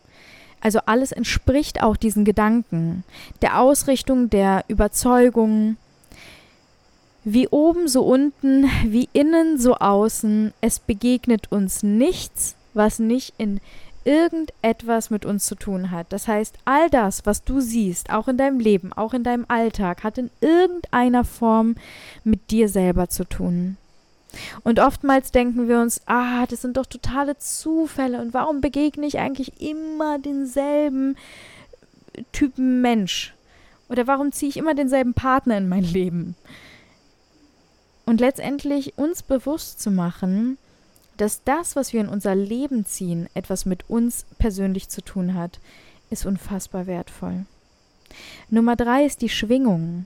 Also 0.59 0.79
alles 0.85 1.11
entspricht 1.11 1.83
auch 1.83 1.97
diesen 1.97 2.23
Gedanken, 2.23 3.03
der 3.41 3.59
Ausrichtung, 3.59 4.29
der 4.29 4.63
Überzeugung. 4.69 5.77
Wie 7.25 7.47
oben, 7.49 7.87
so 7.87 8.03
unten, 8.03 8.69
wie 8.85 9.09
innen, 9.13 9.59
so 9.59 9.75
außen, 9.75 10.53
es 10.61 10.79
begegnet 10.79 11.51
uns 11.51 11.83
nichts, 11.83 12.55
was 12.73 12.99
nicht 12.99 13.33
in 13.37 13.59
irgendetwas 14.05 15.09
mit 15.09 15.25
uns 15.25 15.45
zu 15.45 15.55
tun 15.55 15.91
hat. 15.91 16.11
Das 16.11 16.27
heißt, 16.27 16.57
all 16.65 16.89
das, 16.89 17.25
was 17.25 17.43
du 17.43 17.59
siehst, 17.59 18.09
auch 18.09 18.27
in 18.27 18.37
deinem 18.37 18.59
Leben, 18.59 18.93
auch 18.93 19.13
in 19.13 19.23
deinem 19.23 19.45
Alltag, 19.47 20.03
hat 20.03 20.17
in 20.17 20.29
irgendeiner 20.41 21.23
Form 21.23 21.75
mit 22.23 22.51
dir 22.51 22.69
selber 22.69 23.09
zu 23.09 23.23
tun. 23.25 23.77
Und 24.63 24.79
oftmals 24.79 25.31
denken 25.31 25.67
wir 25.67 25.79
uns, 25.79 26.01
ah, 26.05 26.45
das 26.47 26.61
sind 26.61 26.77
doch 26.77 26.85
totale 26.85 27.37
Zufälle 27.37 28.21
und 28.21 28.33
warum 28.33 28.61
begegne 28.61 29.05
ich 29.05 29.19
eigentlich 29.19 29.61
immer 29.61 30.17
denselben 30.19 31.15
Typen 32.31 32.81
Mensch? 32.81 33.33
Oder 33.89 34.07
warum 34.07 34.31
ziehe 34.31 34.49
ich 34.49 34.57
immer 34.57 34.73
denselben 34.73 35.13
Partner 35.13 35.57
in 35.57 35.69
mein 35.69 35.83
Leben? 35.83 36.35
Und 38.05 38.19
letztendlich 38.19 38.97
uns 38.97 39.23
bewusst 39.23 39.81
zu 39.81 39.91
machen, 39.91 40.57
dass 41.17 41.43
das, 41.43 41.75
was 41.75 41.93
wir 41.93 42.01
in 42.01 42.09
unser 42.09 42.35
Leben 42.35 42.85
ziehen, 42.85 43.29
etwas 43.33 43.65
mit 43.65 43.89
uns 43.89 44.25
persönlich 44.37 44.89
zu 44.89 45.01
tun 45.01 45.33
hat, 45.33 45.59
ist 46.09 46.25
unfassbar 46.25 46.87
wertvoll. 46.87 47.45
Nummer 48.49 48.75
drei 48.75 49.05
ist 49.05 49.21
die 49.21 49.29
Schwingung. 49.29 50.05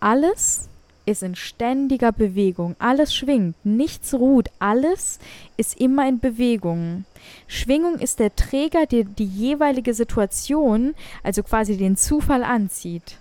Alles 0.00 0.68
ist 1.06 1.22
in 1.22 1.36
ständiger 1.36 2.10
Bewegung, 2.10 2.74
alles 2.80 3.14
schwingt, 3.14 3.54
nichts 3.64 4.12
ruht, 4.12 4.48
alles 4.58 5.20
ist 5.56 5.80
immer 5.80 6.06
in 6.08 6.18
Bewegung. 6.18 7.04
Schwingung 7.46 8.00
ist 8.00 8.18
der 8.18 8.34
Träger, 8.34 8.86
der 8.86 9.04
die 9.04 9.24
jeweilige 9.24 9.94
Situation, 9.94 10.94
also 11.22 11.44
quasi 11.44 11.76
den 11.76 11.96
Zufall 11.96 12.42
anzieht. 12.42 13.18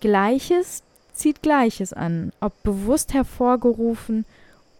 Gleiches 0.00 0.82
zieht 1.14 1.42
Gleiches 1.42 1.92
an, 1.92 2.32
ob 2.40 2.62
bewusst 2.62 3.14
hervorgerufen 3.14 4.26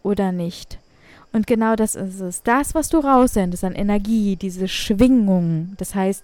oder 0.03 0.31
nicht. 0.31 0.77
Und 1.33 1.47
genau 1.47 1.75
das 1.75 1.95
ist 1.95 2.21
es. 2.21 2.43
Das, 2.43 2.73
was 2.75 2.89
du 2.89 2.99
raussendest 2.99 3.63
an 3.63 3.73
Energie, 3.75 4.35
diese 4.35 4.67
Schwingung. 4.67 5.73
Das 5.77 5.93
heißt, 5.95 6.23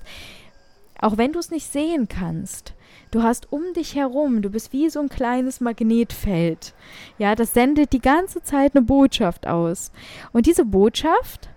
Auch 1.02 1.18
wenn 1.18 1.32
du 1.32 1.40
es 1.40 1.50
nicht 1.50 1.72
sehen 1.72 2.08
kannst. 2.08 2.74
Du 3.12 3.24
hast 3.24 3.52
um 3.52 3.74
dich 3.76 3.96
herum, 3.96 4.42
du 4.42 4.50
bist 4.50 4.74
wie 4.74 4.90
so 4.90 5.00
ein 5.00 5.10
kleines 5.10 5.62
Magnetfeld. 5.62 6.74
Ja, 7.18 7.36
das 7.36 7.54
sendet 7.54 7.94
die 7.94 8.02
ganze 8.02 8.44
Zeit 8.44 8.76
eine 8.76 8.84
Botschaft 8.84 9.48
aus. 9.48 9.92
Und 10.32 10.46
diese 10.46 10.66
Botschaft 10.66 11.50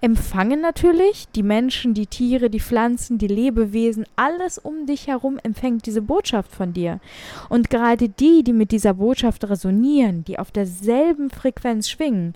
empfangen 0.00 0.60
natürlich 0.60 1.26
die 1.34 1.42
Menschen, 1.42 1.94
die 1.94 2.06
Tiere, 2.06 2.50
die 2.50 2.60
Pflanzen, 2.60 3.18
die 3.18 3.28
Lebewesen, 3.28 4.04
alles 4.16 4.58
um 4.58 4.86
dich 4.86 5.06
herum 5.06 5.38
empfängt 5.42 5.86
diese 5.86 6.02
Botschaft 6.02 6.54
von 6.54 6.72
dir. 6.72 7.00
Und 7.48 7.70
gerade 7.70 8.08
die, 8.08 8.42
die 8.42 8.52
mit 8.52 8.72
dieser 8.72 8.94
Botschaft 8.94 9.48
resonieren, 9.48 10.24
die 10.24 10.38
auf 10.38 10.50
derselben 10.50 11.30
Frequenz 11.30 11.88
schwingen, 11.88 12.34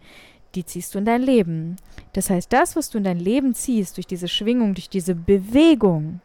die 0.55 0.65
ziehst 0.65 0.95
du 0.95 0.99
in 0.99 1.05
dein 1.05 1.23
Leben. 1.23 1.77
Das 2.13 2.31
heißt, 2.31 2.53
das, 2.53 2.77
was 2.77 2.91
du 2.91 2.99
in 2.99 3.05
dein 3.05 3.19
Leben 3.19 3.55
ziehst, 3.55 3.97
durch 3.97 4.07
diese 4.07 4.29
Schwingung, 4.29 4.75
durch 4.75 4.89
diese 4.89 5.15
Bewegung, 5.15 6.21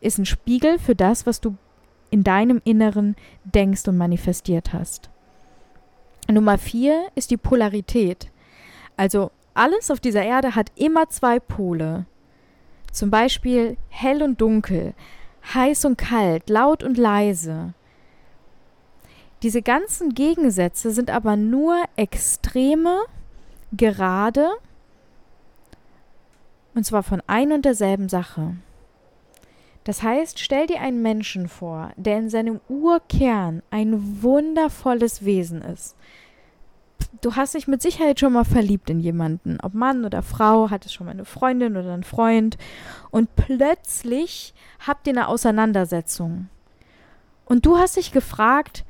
ist 0.00 0.18
ein 0.18 0.26
Spiegel 0.26 0.78
für 0.78 0.94
das, 0.94 1.26
was 1.26 1.40
du 1.40 1.56
in 2.10 2.22
deinem 2.22 2.60
Inneren 2.64 3.16
denkst 3.44 3.88
und 3.88 3.96
manifestiert 3.96 4.72
hast. 4.72 5.10
Nummer 6.28 6.58
vier 6.58 7.06
ist 7.14 7.30
die 7.30 7.36
Polarität. 7.36 8.30
Also 8.96 9.30
alles 9.54 9.90
auf 9.90 10.00
dieser 10.00 10.22
Erde 10.22 10.54
hat 10.54 10.70
immer 10.76 11.08
zwei 11.08 11.40
Pole. 11.40 12.06
Zum 12.92 13.10
Beispiel 13.10 13.76
hell 13.88 14.22
und 14.22 14.40
dunkel, 14.40 14.94
heiß 15.54 15.84
und 15.84 15.96
kalt, 15.96 16.48
laut 16.48 16.82
und 16.82 16.98
leise. 16.98 17.74
Diese 19.42 19.62
ganzen 19.62 20.14
Gegensätze 20.14 20.90
sind 20.90 21.10
aber 21.10 21.36
nur 21.36 21.84
Extreme, 21.96 23.00
gerade, 23.72 24.48
und 26.74 26.84
zwar 26.84 27.02
von 27.02 27.22
ein 27.26 27.52
und 27.52 27.64
derselben 27.64 28.08
Sache. 28.08 28.56
Das 29.84 30.02
heißt, 30.02 30.40
stell 30.40 30.66
dir 30.66 30.80
einen 30.80 31.00
Menschen 31.00 31.48
vor, 31.48 31.92
der 31.96 32.18
in 32.18 32.28
seinem 32.28 32.60
Urkern 32.68 33.62
ein 33.70 34.22
wundervolles 34.22 35.24
Wesen 35.24 35.62
ist 35.62 35.96
du 37.20 37.36
hast 37.36 37.54
dich 37.54 37.66
mit 37.66 37.82
Sicherheit 37.82 38.20
schon 38.20 38.32
mal 38.32 38.44
verliebt 38.44 38.90
in 38.90 39.00
jemanden, 39.00 39.58
ob 39.62 39.74
Mann 39.74 40.04
oder 40.04 40.22
Frau, 40.22 40.70
hattest 40.70 40.94
schon 40.94 41.06
mal 41.06 41.12
eine 41.12 41.24
Freundin 41.24 41.76
oder 41.76 41.92
einen 41.92 42.04
Freund 42.04 42.56
und 43.10 43.34
plötzlich 43.36 44.54
habt 44.86 45.06
ihr 45.06 45.12
eine 45.12 45.28
Auseinandersetzung. 45.28 46.48
Und 47.44 47.64
du 47.66 47.78
hast 47.78 47.96
dich 47.96 48.12
gefragt, 48.12 48.84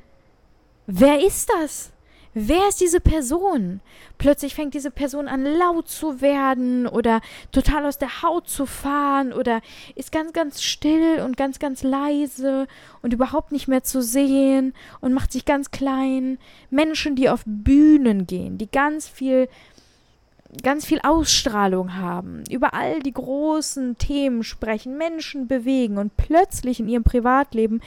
wer 0.86 1.24
ist 1.24 1.50
das? 1.60 1.92
Wer 2.38 2.68
ist 2.68 2.82
diese 2.82 3.00
Person? 3.00 3.80
Plötzlich 4.18 4.54
fängt 4.54 4.74
diese 4.74 4.90
Person 4.90 5.26
an 5.26 5.42
laut 5.42 5.88
zu 5.88 6.20
werden 6.20 6.86
oder 6.86 7.22
total 7.50 7.86
aus 7.86 7.96
der 7.96 8.20
Haut 8.20 8.46
zu 8.46 8.66
fahren 8.66 9.32
oder 9.32 9.62
ist 9.94 10.12
ganz, 10.12 10.34
ganz 10.34 10.62
still 10.62 11.22
und 11.24 11.38
ganz, 11.38 11.58
ganz 11.58 11.82
leise 11.82 12.66
und 13.00 13.14
überhaupt 13.14 13.52
nicht 13.52 13.68
mehr 13.68 13.84
zu 13.84 14.02
sehen 14.02 14.74
und 15.00 15.14
macht 15.14 15.32
sich 15.32 15.46
ganz 15.46 15.70
klein. 15.70 16.36
Menschen, 16.68 17.16
die 17.16 17.30
auf 17.30 17.40
Bühnen 17.46 18.26
gehen, 18.26 18.58
die 18.58 18.70
ganz 18.70 19.08
viel 19.08 19.48
ganz 20.62 20.84
viel 20.84 21.00
Ausstrahlung 21.02 21.96
haben, 21.96 22.44
über 22.50 22.74
all 22.74 23.00
die 23.00 23.12
großen 23.12 23.96
Themen 23.96 24.42
sprechen, 24.42 24.98
Menschen 24.98 25.48
bewegen 25.48 25.96
und 25.96 26.18
plötzlich 26.18 26.80
in 26.80 26.88
ihrem 26.88 27.02
Privatleben 27.02 27.80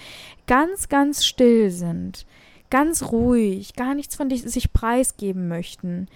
ganz, 0.48 0.90
ganz 0.90 1.24
still 1.24 1.70
sind 1.70 2.26
ganz 2.70 3.12
ruhig, 3.12 3.74
gar 3.74 3.96
nichts 3.96 4.16
von 4.16 4.30
sich 4.30 4.74
preisgeben 4.74 5.48
möchten, 5.48 6.08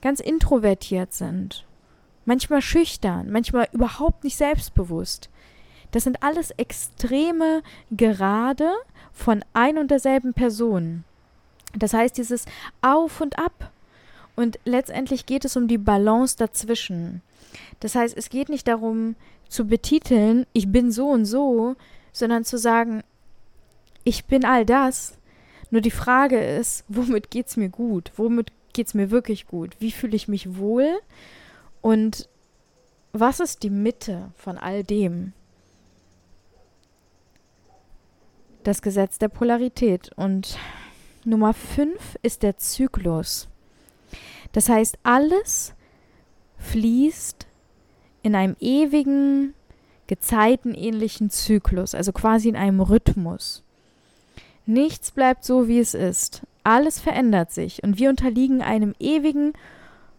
ganz 0.00 0.20
introvertiert 0.20 1.12
sind, 1.12 1.66
manchmal 2.24 2.62
schüchtern, 2.62 3.30
manchmal 3.30 3.68
überhaupt 3.72 4.24
nicht 4.24 4.36
selbstbewusst. 4.36 5.30
Das 5.90 6.04
sind 6.04 6.22
alles 6.22 6.50
Extreme 6.52 7.62
gerade 7.90 8.70
von 9.12 9.44
ein 9.52 9.78
und 9.78 9.90
derselben 9.90 10.34
Person. 10.34 11.04
Das 11.76 11.94
heißt, 11.94 12.16
dieses 12.16 12.46
Auf 12.82 13.20
und 13.20 13.38
Ab. 13.38 13.72
Und 14.36 14.58
letztendlich 14.64 15.26
geht 15.26 15.44
es 15.44 15.56
um 15.56 15.68
die 15.68 15.78
Balance 15.78 16.36
dazwischen. 16.36 17.22
Das 17.80 17.94
heißt, 17.94 18.16
es 18.16 18.28
geht 18.28 18.48
nicht 18.48 18.68
darum 18.68 19.16
zu 19.48 19.66
betiteln, 19.66 20.46
ich 20.52 20.70
bin 20.70 20.92
so 20.92 21.08
und 21.08 21.24
so, 21.24 21.74
sondern 22.12 22.44
zu 22.44 22.56
sagen, 22.56 23.02
ich 24.04 24.24
bin 24.26 24.44
all 24.44 24.64
das, 24.64 25.18
nur 25.70 25.80
die 25.80 25.90
Frage 25.90 26.38
ist, 26.38 26.84
womit 26.88 27.30
geht 27.30 27.48
es 27.48 27.56
mir 27.56 27.68
gut? 27.68 28.12
Womit 28.16 28.52
geht 28.72 28.88
es 28.88 28.94
mir 28.94 29.10
wirklich 29.10 29.46
gut? 29.46 29.76
Wie 29.78 29.92
fühle 29.92 30.16
ich 30.16 30.28
mich 30.28 30.56
wohl? 30.56 31.00
Und 31.80 32.28
was 33.12 33.40
ist 33.40 33.62
die 33.62 33.70
Mitte 33.70 34.30
von 34.36 34.58
all 34.58 34.84
dem? 34.84 35.32
Das 38.62 38.82
Gesetz 38.82 39.18
der 39.18 39.28
Polarität. 39.28 40.10
Und 40.16 40.58
Nummer 41.24 41.54
5 41.54 42.18
ist 42.22 42.42
der 42.42 42.58
Zyklus. 42.58 43.48
Das 44.52 44.68
heißt, 44.68 44.98
alles 45.02 45.74
fließt 46.58 47.46
in 48.22 48.34
einem 48.34 48.56
ewigen, 48.60 49.54
gezeitenähnlichen 50.06 51.30
Zyklus, 51.30 51.94
also 51.94 52.12
quasi 52.12 52.48
in 52.48 52.56
einem 52.56 52.80
Rhythmus. 52.80 53.62
Nichts 54.66 55.10
bleibt 55.10 55.44
so, 55.44 55.68
wie 55.68 55.78
es 55.78 55.94
ist. 55.94 56.42
Alles 56.62 57.00
verändert 57.00 57.50
sich 57.50 57.82
und 57.82 57.98
wir 57.98 58.10
unterliegen 58.10 58.62
einem 58.62 58.94
ewigen, 58.98 59.52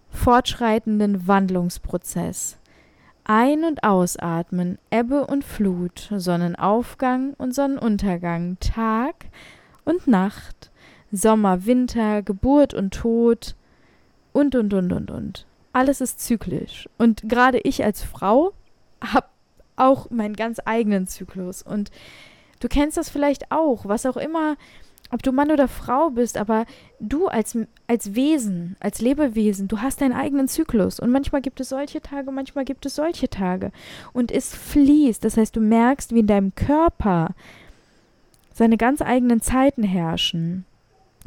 fortschreitenden 0.10 1.27
Wandlungsprozess. 1.27 2.57
Ein- 3.24 3.63
und 3.63 3.83
Ausatmen, 3.83 4.77
Ebbe 4.89 5.27
und 5.27 5.43
Flut, 5.43 6.12
Sonnenaufgang 6.15 7.33
und 7.38 7.53
Sonnenuntergang, 7.53 8.57
Tag 8.60 9.27
und 9.86 10.07
Nacht, 10.07 10.71
Sommer, 11.12 11.65
Winter, 11.65 12.24
Geburt 12.24 12.74
und 12.74 12.93
Tod 12.93 13.55
und, 14.33 14.55
und, 14.55 14.74
und, 14.74 14.91
und, 14.91 15.12
und. 15.12 15.45
Alles 15.74 16.01
ist 16.01 16.19
zyklisch. 16.19 16.89
Und 16.98 17.24
gerade 17.29 17.60
ich 17.60 17.83
als 17.83 18.03
Frau 18.03 18.53
habe 19.01 19.27
auch 19.75 20.10
meinen 20.10 20.36
ganz 20.36 20.60
eigenen 20.65 21.07
Zyklus. 21.07 21.62
Und 21.62 21.91
Du 22.62 22.70
kennst 22.70 22.96
das 22.96 23.10
vielleicht 23.10 23.51
auch, 23.51 23.86
was 23.86 24.06
auch 24.06 24.18
immer, 24.18 24.56
ob 25.12 25.22
du 25.24 25.34
Mann 25.34 25.51
oder 25.51 25.68
Frau 25.68 26.12
bist, 26.12 26.38
aber 26.38 26.65
du 27.00 27.27
als, 27.27 27.58
als 27.88 28.15
Wesen, 28.15 28.77
als 28.80 29.01
Lebewesen, 29.01 29.68
du 29.68 29.80
hast 29.80 30.00
deinen 30.00 30.13
eigenen 30.13 30.48
Zyklus. 30.48 31.00
Und 31.00 31.12
manchmal 31.12 31.41
gibt 31.41 31.60
es 31.60 31.70
solche 31.70 32.01
Tage, 32.01 32.32
manchmal 32.32 32.63
gibt 32.63 32.86
es 32.86 32.96
solche 32.96 33.30
Tage. 33.30 33.72
Und 34.13 34.32
es 34.32 34.56
fließt. 34.56 35.25
Das 35.25 35.36
heißt, 35.36 35.56
du 35.56 35.60
merkst, 35.60 36.13
wie 36.13 36.20
in 36.20 36.27
deinem 36.27 36.56
Körper 36.56 37.32
seine 38.53 38.77
ganz 38.77 39.01
eigenen 39.01 39.41
Zeiten 39.41 39.84
herrschen. 39.84 40.65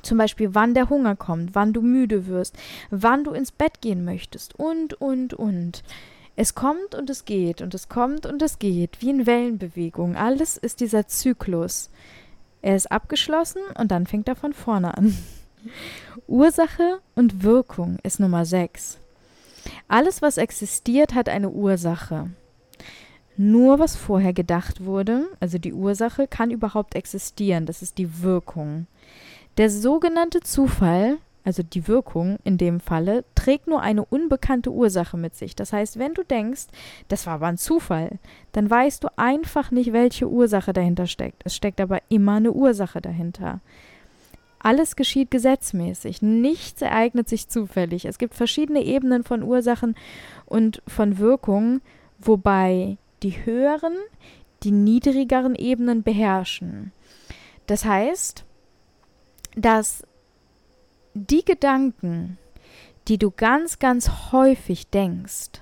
Zum 0.03 0.19
Beispiel, 0.19 0.55
wann 0.55 0.75
der 0.75 0.88
Hunger 0.88 1.17
kommt, 1.17 1.55
wann 1.55 1.73
du 1.73 1.83
müde 1.83 2.26
wirst, 2.26 2.57
wann 2.91 3.25
du 3.25 3.33
ins 3.33 3.53
Bett 3.53 3.81
gehen 3.81 4.05
möchtest 4.05 4.59
und, 4.59 4.95
und, 4.95 5.35
und. 5.35 5.83
Es 6.37 6.55
kommt 6.55 6.95
und 6.95 7.11
es 7.11 7.25
geht 7.25 7.62
und 7.62 7.75
es 7.75 7.88
kommt 7.88 8.26
und 8.26 8.43
es 8.43 8.59
geht, 8.59 9.00
wie 9.00 9.11
in 9.11 9.26
Wellenbewegung. 9.26 10.17
Alles 10.17 10.57
ist 10.57 10.81
dieser 10.81 11.07
Zyklus. 11.07 11.91
Er 12.61 12.76
ist 12.76 12.91
abgeschlossen 12.91 13.62
und 13.79 13.91
dann 13.91 14.07
fängt 14.07 14.26
er 14.26 14.37
von 14.37 14.53
vorne 14.53 14.97
an. 14.97 15.17
Ursache 16.26 17.00
und 17.14 17.43
Wirkung 17.43 17.99
ist 18.03 18.21
Nummer 18.21 18.45
6. 18.45 18.99
Alles, 19.87 20.23
was 20.23 20.37
existiert, 20.37 21.14
hat 21.14 21.29
eine 21.29 21.50
Ursache. 21.50 22.31
Nur 23.37 23.79
was 23.79 23.97
vorher 23.97 24.33
gedacht 24.33 24.85
wurde, 24.85 25.26
also 25.41 25.59
die 25.59 25.73
Ursache, 25.73 26.26
kann 26.26 26.50
überhaupt 26.50 26.95
existieren. 26.95 27.67
Das 27.67 27.83
ist 27.83 27.99
die 27.99 28.23
Wirkung. 28.23 28.87
Der 29.57 29.71
sogenannte 29.71 30.41
Zufall 30.41 31.19
also 31.44 31.62
die 31.62 31.86
Wirkung 31.86 32.38
in 32.42 32.58
dem 32.58 32.80
Falle, 32.80 33.24
trägt 33.34 33.66
nur 33.66 33.80
eine 33.80 34.04
unbekannte 34.04 34.70
Ursache 34.70 35.16
mit 35.16 35.36
sich. 35.36 35.54
Das 35.54 35.72
heißt, 35.72 35.98
wenn 35.98 36.14
du 36.14 36.24
denkst, 36.24 36.66
das 37.08 37.26
war 37.26 37.34
aber 37.34 37.46
ein 37.46 37.58
Zufall, 37.58 38.18
dann 38.52 38.68
weißt 38.68 39.04
du 39.04 39.08
einfach 39.16 39.70
nicht, 39.70 39.92
welche 39.92 40.28
Ursache 40.28 40.72
dahinter 40.72 41.06
steckt. 41.06 41.42
Es 41.44 41.54
steckt 41.54 41.80
aber 41.80 42.00
immer 42.08 42.36
eine 42.36 42.52
Ursache 42.52 43.00
dahinter. 43.00 43.60
Alles 44.58 44.96
geschieht 44.96 45.30
gesetzmäßig, 45.30 46.22
nichts 46.22 46.80
ereignet 46.80 47.28
sich 47.28 47.48
zufällig. 47.48 48.06
Es 48.06 48.16
gibt 48.16 48.34
verschiedene 48.34 48.82
Ebenen 48.82 49.22
von 49.22 49.42
Ursachen 49.42 49.94
und 50.46 50.82
von 50.86 51.18
Wirkungen, 51.18 51.82
wobei 52.18 52.96
die 53.22 53.44
höheren 53.44 53.94
die 54.64 54.72
niedrigeren 54.72 55.54
Ebenen 55.54 56.02
beherrschen. 56.02 56.92
Das 57.66 57.84
heißt, 57.84 58.44
dass 59.56 60.04
die 61.14 61.44
Gedanken, 61.44 62.38
die 63.09 63.18
du 63.18 63.30
ganz, 63.30 63.78
ganz 63.78 64.33
häufig 64.33 64.88
denkst, 64.88 65.61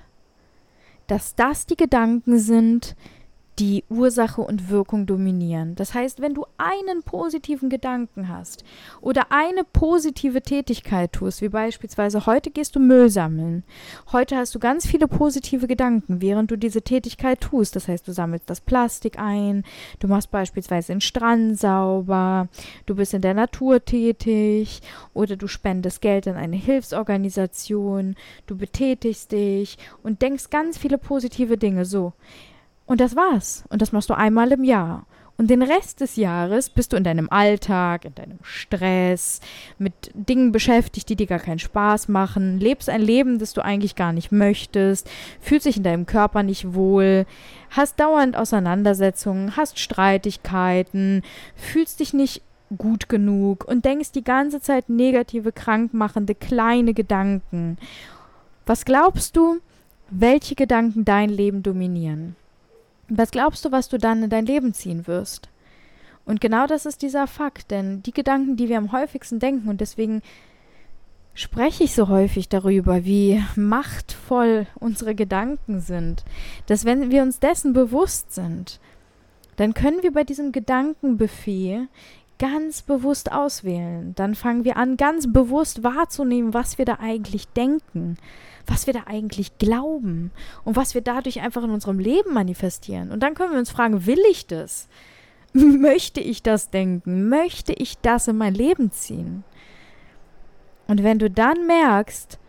dass 1.07 1.35
das 1.35 1.65
die 1.65 1.77
Gedanken 1.77 2.39
sind, 2.39 2.95
die 3.59 3.83
Ursache 3.89 4.41
und 4.41 4.69
Wirkung 4.69 5.05
dominieren. 5.05 5.75
Das 5.75 5.93
heißt, 5.93 6.21
wenn 6.21 6.33
du 6.33 6.45
einen 6.57 7.03
positiven 7.03 7.69
Gedanken 7.69 8.27
hast 8.29 8.63
oder 8.99 9.27
eine 9.31 9.63
positive 9.63 10.41
Tätigkeit 10.41 11.13
tust, 11.13 11.41
wie 11.41 11.49
beispielsweise 11.49 12.25
heute 12.25 12.49
gehst 12.49 12.75
du 12.75 12.79
Müll 12.79 13.09
sammeln, 13.09 13.63
heute 14.11 14.37
hast 14.37 14.55
du 14.55 14.59
ganz 14.59 14.87
viele 14.87 15.07
positive 15.07 15.67
Gedanken, 15.67 16.21
während 16.21 16.49
du 16.49 16.57
diese 16.57 16.81
Tätigkeit 16.81 17.41
tust. 17.41 17.75
Das 17.75 17.87
heißt, 17.87 18.07
du 18.07 18.11
sammelst 18.11 18.49
das 18.49 18.61
Plastik 18.61 19.19
ein, 19.19 19.63
du 19.99 20.07
machst 20.07 20.31
beispielsweise 20.31 20.93
den 20.93 21.01
Strand 21.01 21.59
sauber, 21.59 22.47
du 22.87 22.95
bist 22.95 23.13
in 23.13 23.21
der 23.21 23.35
Natur 23.35 23.85
tätig 23.85 24.81
oder 25.13 25.35
du 25.35 25.47
spendest 25.47 26.01
Geld 26.01 26.27
an 26.27 26.35
eine 26.35 26.55
Hilfsorganisation, 26.55 28.15
du 28.47 28.57
betätigst 28.57 29.31
dich 29.31 29.77
und 30.01 30.23
denkst 30.23 30.49
ganz 30.49 30.77
viele 30.77 30.97
positive 30.97 31.57
Dinge 31.57 31.85
so. 31.85 32.13
Und 32.85 32.99
das 32.99 33.15
war's. 33.15 33.63
Und 33.69 33.81
das 33.81 33.91
machst 33.91 34.09
du 34.09 34.13
einmal 34.13 34.51
im 34.51 34.63
Jahr. 34.63 35.05
Und 35.35 35.49
den 35.49 35.63
Rest 35.63 36.01
des 36.01 36.15
Jahres 36.15 36.69
bist 36.69 36.93
du 36.93 36.97
in 36.97 37.03
deinem 37.03 37.27
Alltag, 37.29 38.05
in 38.05 38.13
deinem 38.13 38.37
Stress, 38.43 39.41
mit 39.79 40.11
Dingen 40.13 40.51
beschäftigt, 40.51 41.09
die 41.09 41.15
dir 41.15 41.25
gar 41.25 41.39
keinen 41.39 41.59
Spaß 41.59 42.07
machen, 42.07 42.59
lebst 42.59 42.87
ein 42.87 43.01
Leben, 43.01 43.39
das 43.39 43.53
du 43.53 43.61
eigentlich 43.65 43.95
gar 43.95 44.13
nicht 44.13 44.31
möchtest, 44.31 45.09
fühlst 45.41 45.65
dich 45.65 45.77
in 45.77 45.83
deinem 45.83 46.05
Körper 46.05 46.43
nicht 46.43 46.75
wohl, 46.75 47.25
hast 47.71 47.99
dauernd 47.99 48.37
Auseinandersetzungen, 48.37 49.57
hast 49.57 49.79
Streitigkeiten, 49.79 51.23
fühlst 51.55 51.99
dich 51.99 52.13
nicht 52.13 52.43
gut 52.77 53.09
genug 53.09 53.65
und 53.67 53.85
denkst 53.85 54.11
die 54.11 54.23
ganze 54.23 54.61
Zeit 54.61 54.87
negative, 54.87 55.51
krankmachende, 55.51 56.35
kleine 56.35 56.93
Gedanken. 56.93 57.77
Was 58.67 58.85
glaubst 58.85 59.35
du, 59.35 59.59
welche 60.11 60.53
Gedanken 60.53 61.05
dein 61.05 61.29
Leben 61.29 61.63
dominieren? 61.63 62.35
Was 63.09 63.31
glaubst 63.31 63.65
du, 63.65 63.71
was 63.71 63.89
du 63.89 63.97
dann 63.97 64.23
in 64.23 64.29
dein 64.29 64.45
Leben 64.45 64.73
ziehen 64.73 65.07
wirst? 65.07 65.49
Und 66.25 66.39
genau 66.39 66.67
das 66.67 66.85
ist 66.85 67.01
dieser 67.01 67.27
Fakt, 67.27 67.71
denn 67.71 68.01
die 68.03 68.13
Gedanken, 68.13 68.55
die 68.55 68.69
wir 68.69 68.77
am 68.77 68.91
häufigsten 68.91 69.39
denken, 69.39 69.69
und 69.69 69.81
deswegen 69.81 70.21
spreche 71.33 71.83
ich 71.83 71.93
so 71.93 72.07
häufig 72.07 72.47
darüber, 72.47 73.03
wie 73.03 73.43
machtvoll 73.55 74.67
unsere 74.79 75.15
Gedanken 75.15 75.81
sind, 75.81 76.23
dass 76.67 76.85
wenn 76.85 77.11
wir 77.11 77.23
uns 77.23 77.39
dessen 77.39 77.73
bewusst 77.73 78.33
sind, 78.33 78.79
dann 79.57 79.73
können 79.73 80.01
wir 80.01 80.13
bei 80.13 80.23
diesem 80.23 80.51
Gedankenbuffet 80.51 81.87
ganz 82.39 82.81
bewusst 82.81 83.31
auswählen. 83.31 84.13
Dann 84.15 84.35
fangen 84.35 84.63
wir 84.63 84.77
an, 84.77 84.97
ganz 84.97 85.31
bewusst 85.31 85.83
wahrzunehmen, 85.83 86.53
was 86.53 86.77
wir 86.77 86.85
da 86.85 86.97
eigentlich 86.99 87.47
denken 87.49 88.17
was 88.65 88.87
wir 88.87 88.93
da 88.93 89.03
eigentlich 89.05 89.57
glauben 89.57 90.31
und 90.63 90.75
was 90.75 90.93
wir 90.93 91.01
dadurch 91.01 91.41
einfach 91.41 91.63
in 91.63 91.71
unserem 91.71 91.99
Leben 91.99 92.33
manifestieren. 92.33 93.11
Und 93.11 93.21
dann 93.21 93.35
können 93.35 93.51
wir 93.51 93.59
uns 93.59 93.71
fragen, 93.71 94.05
will 94.05 94.21
ich 94.29 94.47
das? 94.47 94.87
Möchte 95.53 96.19
ich 96.19 96.43
das 96.43 96.69
denken? 96.69 97.29
Möchte 97.29 97.73
ich 97.73 97.97
das 97.99 98.27
in 98.27 98.37
mein 98.37 98.53
Leben 98.53 98.91
ziehen? 98.91 99.43
Und 100.87 101.03
wenn 101.03 101.19
du 101.19 101.29
dann 101.29 101.65
merkst, 101.67 102.39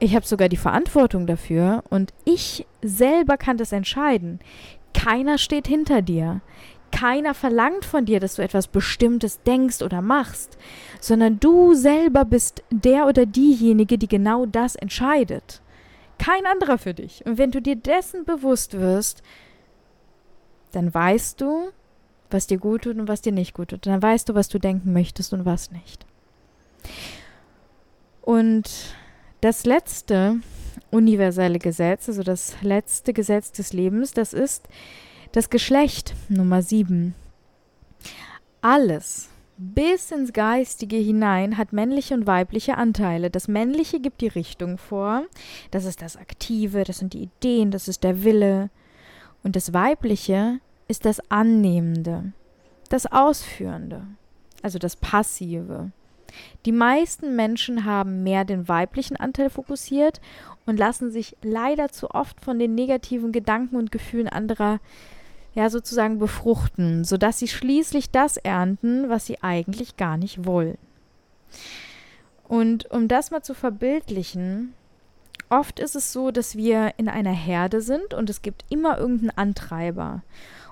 ich 0.00 0.14
habe 0.14 0.26
sogar 0.26 0.48
die 0.48 0.56
Verantwortung 0.56 1.26
dafür 1.26 1.82
und 1.90 2.12
ich 2.24 2.66
selber 2.82 3.36
kann 3.36 3.56
das 3.56 3.72
entscheiden. 3.72 4.38
Keiner 4.94 5.38
steht 5.38 5.66
hinter 5.66 6.02
dir. 6.02 6.40
Keiner 6.90 7.34
verlangt 7.34 7.84
von 7.84 8.04
dir, 8.04 8.20
dass 8.20 8.36
du 8.36 8.42
etwas 8.42 8.66
Bestimmtes 8.66 9.42
denkst 9.42 9.82
oder 9.82 10.02
machst, 10.02 10.58
sondern 11.00 11.38
du 11.38 11.74
selber 11.74 12.24
bist 12.24 12.62
der 12.70 13.06
oder 13.06 13.26
diejenige, 13.26 13.98
die 13.98 14.08
genau 14.08 14.46
das 14.46 14.74
entscheidet. 14.74 15.62
Kein 16.18 16.46
anderer 16.46 16.78
für 16.78 16.94
dich. 16.94 17.24
Und 17.26 17.38
wenn 17.38 17.50
du 17.50 17.62
dir 17.62 17.76
dessen 17.76 18.24
bewusst 18.24 18.78
wirst, 18.78 19.22
dann 20.72 20.92
weißt 20.92 21.40
du, 21.40 21.70
was 22.30 22.46
dir 22.46 22.58
gut 22.58 22.82
tut 22.82 22.96
und 22.96 23.08
was 23.08 23.22
dir 23.22 23.32
nicht 23.32 23.54
gut 23.54 23.68
tut. 23.68 23.86
Dann 23.86 24.02
weißt 24.02 24.28
du, 24.28 24.34
was 24.34 24.48
du 24.48 24.58
denken 24.58 24.92
möchtest 24.92 25.32
und 25.32 25.44
was 25.44 25.70
nicht. 25.70 26.04
Und 28.22 28.94
das 29.40 29.64
letzte 29.64 30.40
universelle 30.90 31.58
Gesetz, 31.58 32.08
also 32.08 32.22
das 32.22 32.56
letzte 32.62 33.12
Gesetz 33.12 33.52
des 33.52 33.72
Lebens, 33.72 34.12
das 34.12 34.32
ist, 34.32 34.68
das 35.32 35.50
Geschlecht 35.50 36.14
Nummer 36.28 36.62
7. 36.62 37.14
Alles, 38.60 39.28
bis 39.58 40.10
ins 40.10 40.32
Geistige 40.32 40.96
hinein, 40.96 41.58
hat 41.58 41.72
männliche 41.72 42.14
und 42.14 42.26
weibliche 42.26 42.76
Anteile. 42.76 43.30
Das 43.30 43.46
Männliche 43.46 44.00
gibt 44.00 44.20
die 44.20 44.28
Richtung 44.28 44.78
vor. 44.78 45.24
Das 45.70 45.84
ist 45.84 46.00
das 46.00 46.16
Aktive, 46.16 46.84
das 46.84 46.98
sind 46.98 47.12
die 47.12 47.22
Ideen, 47.22 47.70
das 47.70 47.88
ist 47.88 48.04
der 48.04 48.24
Wille. 48.24 48.70
Und 49.42 49.54
das 49.54 49.74
Weibliche 49.74 50.60
ist 50.88 51.04
das 51.04 51.20
Annehmende, 51.30 52.32
das 52.88 53.06
Ausführende, 53.06 54.06
also 54.62 54.78
das 54.78 54.96
Passive. 54.96 55.90
Die 56.66 56.72
meisten 56.72 57.36
Menschen 57.36 57.84
haben 57.84 58.22
mehr 58.22 58.44
den 58.44 58.68
weiblichen 58.68 59.16
Anteil 59.16 59.50
fokussiert 59.50 60.20
und 60.66 60.78
lassen 60.78 61.10
sich 61.10 61.36
leider 61.42 61.90
zu 61.90 62.10
oft 62.10 62.40
von 62.40 62.58
den 62.58 62.74
negativen 62.74 63.32
Gedanken 63.32 63.76
und 63.76 63.92
Gefühlen 63.92 64.28
anderer 64.28 64.80
ja 65.54 65.70
sozusagen 65.70 66.18
befruchten, 66.18 67.04
sodass 67.04 67.38
sie 67.38 67.48
schließlich 67.48 68.10
das 68.10 68.36
ernten, 68.36 69.08
was 69.08 69.26
sie 69.26 69.42
eigentlich 69.42 69.96
gar 69.96 70.16
nicht 70.16 70.44
wollen. 70.46 70.78
Und 72.46 72.90
um 72.90 73.08
das 73.08 73.30
mal 73.30 73.42
zu 73.42 73.54
verbildlichen, 73.54 74.74
oft 75.50 75.80
ist 75.80 75.96
es 75.96 76.12
so, 76.12 76.30
dass 76.30 76.56
wir 76.56 76.94
in 76.96 77.08
einer 77.08 77.32
Herde 77.32 77.80
sind 77.80 78.14
und 78.14 78.30
es 78.30 78.42
gibt 78.42 78.64
immer 78.70 78.98
irgendeinen 78.98 79.36
Antreiber. 79.36 80.22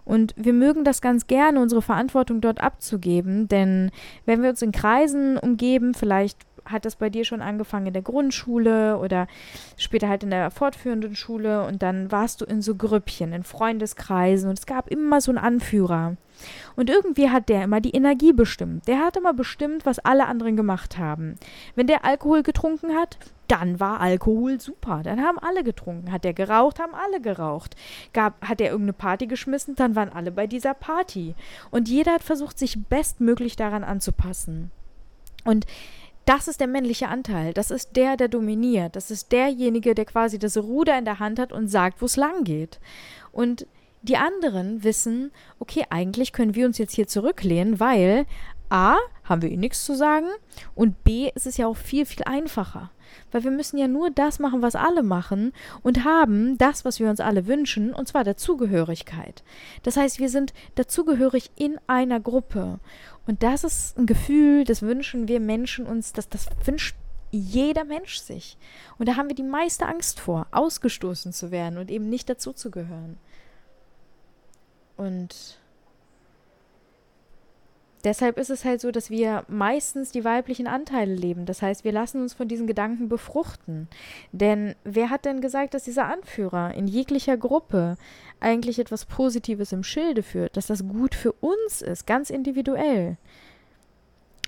Und 0.04 0.34
wir 0.36 0.52
mögen 0.52 0.84
das 0.84 1.00
ganz 1.00 1.26
gerne, 1.26 1.60
unsere 1.60 1.82
Verantwortung 1.82 2.40
dort 2.40 2.60
abzugeben, 2.60 3.48
denn 3.48 3.90
wenn 4.24 4.42
wir 4.42 4.50
uns 4.50 4.62
in 4.62 4.72
Kreisen 4.72 5.36
umgeben, 5.36 5.94
vielleicht 5.94 6.38
hat 6.66 6.84
das 6.84 6.96
bei 6.96 7.10
dir 7.10 7.24
schon 7.24 7.40
angefangen 7.40 7.86
in 7.86 7.92
der 7.92 8.02
Grundschule 8.02 8.98
oder 8.98 9.26
später 9.76 10.08
halt 10.08 10.22
in 10.22 10.30
der 10.30 10.50
fortführenden 10.50 11.16
Schule 11.16 11.64
und 11.66 11.82
dann 11.82 12.12
warst 12.12 12.40
du 12.40 12.44
in 12.44 12.62
so 12.62 12.74
Grüppchen, 12.74 13.32
in 13.32 13.44
Freundeskreisen 13.44 14.48
und 14.48 14.58
es 14.58 14.66
gab 14.66 14.88
immer 14.90 15.20
so 15.20 15.30
einen 15.30 15.38
Anführer. 15.38 16.16
Und 16.74 16.90
irgendwie 16.90 17.30
hat 17.30 17.48
der 17.48 17.64
immer 17.64 17.80
die 17.80 17.92
Energie 17.92 18.32
bestimmt. 18.32 18.86
Der 18.86 18.98
hat 18.98 19.16
immer 19.16 19.32
bestimmt, 19.32 19.86
was 19.86 19.98
alle 19.98 20.26
anderen 20.26 20.56
gemacht 20.56 20.98
haben. 20.98 21.36
Wenn 21.74 21.86
der 21.86 22.04
Alkohol 22.04 22.42
getrunken 22.42 22.94
hat, 22.94 23.16
dann 23.48 23.80
war 23.80 24.00
Alkohol 24.00 24.60
super. 24.60 25.02
Dann 25.02 25.22
haben 25.22 25.38
alle 25.38 25.64
getrunken. 25.64 26.12
Hat 26.12 26.24
der 26.24 26.34
geraucht, 26.34 26.78
haben 26.78 26.94
alle 26.94 27.20
geraucht. 27.20 27.76
Gab, 28.12 28.46
hat 28.46 28.60
er 28.60 28.70
irgendeine 28.70 28.92
Party 28.92 29.26
geschmissen, 29.26 29.76
dann 29.76 29.96
waren 29.96 30.12
alle 30.12 30.32
bei 30.32 30.46
dieser 30.46 30.74
Party. 30.74 31.34
Und 31.70 31.88
jeder 31.88 32.14
hat 32.14 32.22
versucht, 32.22 32.58
sich 32.58 32.84
bestmöglich 32.84 33.56
daran 33.56 33.84
anzupassen. 33.84 34.70
Und 35.44 35.64
das 36.26 36.48
ist 36.48 36.60
der 36.60 36.66
männliche 36.66 37.08
Anteil. 37.08 37.54
Das 37.54 37.70
ist 37.70 37.96
der, 37.96 38.16
der 38.16 38.28
dominiert. 38.28 38.96
Das 38.96 39.10
ist 39.10 39.32
derjenige, 39.32 39.94
der 39.94 40.04
quasi 40.04 40.38
das 40.38 40.58
Ruder 40.58 40.98
in 40.98 41.04
der 41.04 41.20
Hand 41.20 41.38
hat 41.38 41.52
und 41.52 41.68
sagt, 41.68 42.02
wo 42.02 42.06
es 42.06 42.16
lang 42.16 42.44
geht. 42.44 42.80
Und 43.32 43.66
die 44.02 44.16
anderen 44.16 44.84
wissen, 44.84 45.32
okay, 45.58 45.84
eigentlich 45.88 46.32
können 46.32 46.54
wir 46.54 46.66
uns 46.66 46.78
jetzt 46.78 46.94
hier 46.94 47.06
zurücklehnen, 47.06 47.80
weil 47.80 48.26
A, 48.70 48.96
haben 49.24 49.42
wir 49.42 49.50
eh 49.50 49.56
nichts 49.56 49.84
zu 49.84 49.94
sagen 49.94 50.26
und 50.74 51.04
B, 51.04 51.30
ist 51.34 51.46
es 51.46 51.56
ja 51.56 51.66
auch 51.66 51.76
viel, 51.76 52.06
viel 52.06 52.24
einfacher. 52.24 52.90
Weil 53.30 53.44
wir 53.44 53.50
müssen 53.50 53.78
ja 53.78 53.88
nur 53.88 54.10
das 54.10 54.38
machen, 54.38 54.62
was 54.62 54.74
alle 54.74 55.02
machen 55.02 55.52
und 55.82 56.04
haben 56.04 56.58
das, 56.58 56.84
was 56.84 57.00
wir 57.00 57.08
uns 57.08 57.20
alle 57.20 57.46
wünschen, 57.46 57.94
und 57.94 58.08
zwar 58.08 58.24
Dazugehörigkeit. 58.24 59.42
Das 59.82 59.96
heißt, 59.96 60.18
wir 60.18 60.28
sind 60.28 60.52
dazugehörig 60.74 61.50
in 61.56 61.78
einer 61.86 62.20
Gruppe. 62.20 62.78
Und 63.26 63.42
das 63.42 63.64
ist 63.64 63.98
ein 63.98 64.06
Gefühl, 64.06 64.64
das 64.64 64.82
wünschen 64.82 65.28
wir 65.28 65.40
Menschen 65.40 65.86
uns, 65.86 66.12
das, 66.12 66.28
das 66.28 66.48
wünscht 66.64 66.96
jeder 67.30 67.84
Mensch 67.84 68.18
sich. 68.18 68.56
Und 68.98 69.08
da 69.08 69.16
haben 69.16 69.28
wir 69.28 69.36
die 69.36 69.42
meiste 69.42 69.86
Angst 69.86 70.20
vor, 70.20 70.46
ausgestoßen 70.52 71.32
zu 71.32 71.50
werden 71.50 71.78
und 71.78 71.90
eben 71.90 72.08
nicht 72.08 72.28
dazuzugehören. 72.28 73.18
Und 74.96 75.58
deshalb 78.06 78.38
ist 78.38 78.50
es 78.50 78.64
halt 78.64 78.80
so, 78.80 78.90
dass 78.90 79.10
wir 79.10 79.44
meistens 79.48 80.12
die 80.12 80.24
weiblichen 80.24 80.68
Anteile 80.68 81.14
leben. 81.14 81.44
Das 81.44 81.60
heißt, 81.60 81.84
wir 81.84 81.92
lassen 81.92 82.22
uns 82.22 82.32
von 82.32 82.48
diesen 82.48 82.66
Gedanken 82.66 83.08
befruchten. 83.08 83.88
Denn 84.32 84.74
wer 84.84 85.10
hat 85.10 85.24
denn 85.24 85.40
gesagt, 85.40 85.74
dass 85.74 85.84
dieser 85.84 86.06
Anführer 86.06 86.72
in 86.74 86.86
jeglicher 86.86 87.36
Gruppe 87.36 87.96
eigentlich 88.40 88.78
etwas 88.78 89.04
Positives 89.04 89.72
im 89.72 89.82
Schilde 89.82 90.22
führt, 90.22 90.56
dass 90.56 90.68
das 90.68 90.86
gut 90.86 91.14
für 91.14 91.32
uns 91.32 91.82
ist, 91.82 92.06
ganz 92.06 92.30
individuell? 92.30 93.16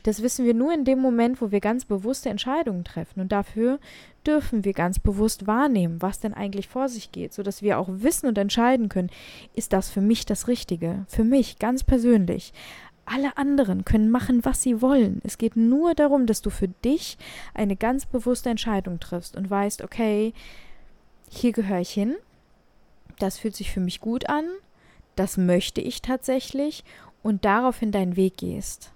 Das 0.05 0.23
wissen 0.23 0.47
wir 0.47 0.55
nur 0.55 0.73
in 0.73 0.85
dem 0.85 1.01
Moment, 1.01 1.43
wo 1.43 1.51
wir 1.51 1.61
ganz 1.61 1.85
bewusste 1.85 2.29
Entscheidungen 2.29 2.85
treffen. 2.85 3.21
Und 3.21 3.33
dafür 3.33 3.81
dürfen 4.27 4.65
wir 4.65 4.73
ganz 4.73 4.99
bewusst 4.99 5.47
wahrnehmen, 5.47 6.01
was 6.01 6.21
denn 6.21 6.33
eigentlich 6.33 6.69
vor 6.69 6.89
sich 6.89 7.13
geht, 7.13 7.35
sodass 7.35 7.61
wir 7.61 7.79
auch 7.79 7.89
wissen 7.91 8.27
und 8.27 8.39
entscheiden 8.39 8.89
können, 8.89 9.11
ist 9.55 9.73
das 9.73 9.91
für 9.91 10.01
mich 10.01 10.25
das 10.25 10.49
Richtige? 10.49 11.05
Für 11.09 11.25
mich 11.25 11.59
ganz 11.59 11.83
persönlich. 11.83 12.53
Alle 13.11 13.37
anderen 13.39 13.85
können 13.85 14.11
machen, 14.11 14.45
was 14.45 14.63
sie 14.63 14.83
wollen. 14.83 15.21
Es 15.25 15.39
geht 15.39 15.57
nur 15.57 15.95
darum, 15.95 16.27
dass 16.27 16.43
du 16.43 16.51
für 16.51 16.69
dich 16.69 17.17
eine 17.55 17.77
ganz 17.77 18.05
bewusste 18.07 18.51
Entscheidung 18.51 19.01
triffst 19.01 19.37
und 19.37 19.49
weißt, 19.49 19.83
okay, 19.83 20.35
hier 21.31 21.53
gehöre 21.53 21.81
ich 21.81 21.91
hin. 21.91 22.17
das 23.19 23.39
fühlt 23.39 23.57
sich 23.57 23.73
für 23.73 23.81
mich 23.81 24.01
gut 24.01 24.29
an, 24.29 24.45
das 25.17 25.37
möchte 25.37 25.81
ich 25.81 26.03
tatsächlich 26.03 26.85
und 27.23 27.45
daraufhin 27.45 27.91
deinen 27.91 28.15
Weg 28.15 28.37
gehst. 28.37 28.93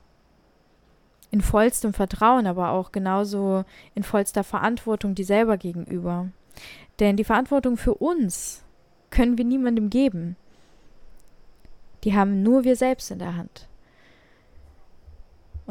In 1.33 1.40
vollstem 1.40 1.92
Vertrauen, 1.92 2.46
aber 2.46 2.70
auch 2.70 2.92
genauso 2.92 3.64
in 3.94 4.03
vollster 4.05 4.44
Verantwortung 4.44 5.14
dir 5.14 5.25
selber 5.25 5.57
gegenüber. 5.57 6.29
Denn 7.01 7.16
die 7.16 7.25
Verantwortung 7.25 7.77
für 7.77 7.94
uns 7.94 8.62
können 9.11 9.38
wir 9.38 9.44
niemandem 9.44 9.90
geben. 9.90 10.37
Die 12.05 12.14
haben 12.14 12.42
nur 12.42 12.64
wir 12.64 12.77
selbst 12.77 13.11
in 13.11 13.18
der 13.18 13.37
Hand. 13.37 13.68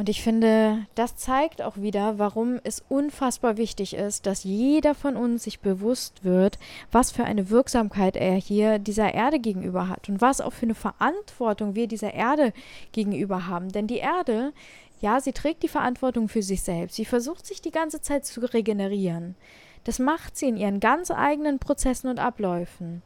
Und 0.01 0.09
ich 0.09 0.23
finde, 0.23 0.87
das 0.95 1.15
zeigt 1.15 1.61
auch 1.61 1.77
wieder, 1.77 2.17
warum 2.17 2.59
es 2.63 2.83
unfassbar 2.89 3.57
wichtig 3.57 3.93
ist, 3.93 4.25
dass 4.25 4.43
jeder 4.43 4.95
von 4.95 5.15
uns 5.15 5.43
sich 5.43 5.59
bewusst 5.59 6.23
wird, 6.23 6.57
was 6.91 7.11
für 7.11 7.23
eine 7.23 7.51
Wirksamkeit 7.51 8.15
er 8.15 8.33
hier 8.33 8.79
dieser 8.79 9.13
Erde 9.13 9.39
gegenüber 9.39 9.89
hat 9.89 10.09
und 10.09 10.19
was 10.19 10.41
auch 10.41 10.53
für 10.53 10.65
eine 10.65 10.73
Verantwortung 10.73 11.75
wir 11.75 11.85
dieser 11.85 12.15
Erde 12.15 12.51
gegenüber 12.93 13.45
haben. 13.45 13.71
Denn 13.71 13.85
die 13.85 13.99
Erde, 13.99 14.53
ja, 15.01 15.21
sie 15.21 15.33
trägt 15.33 15.61
die 15.61 15.67
Verantwortung 15.67 16.29
für 16.29 16.41
sich 16.41 16.63
selbst. 16.63 16.95
Sie 16.95 17.05
versucht 17.05 17.45
sich 17.45 17.61
die 17.61 17.69
ganze 17.69 18.01
Zeit 18.01 18.25
zu 18.25 18.39
regenerieren. 18.39 19.35
Das 19.83 19.99
macht 19.99 20.35
sie 20.35 20.47
in 20.47 20.57
ihren 20.57 20.79
ganz 20.79 21.11
eigenen 21.11 21.59
Prozessen 21.59 22.09
und 22.09 22.17
Abläufen. 22.17 23.03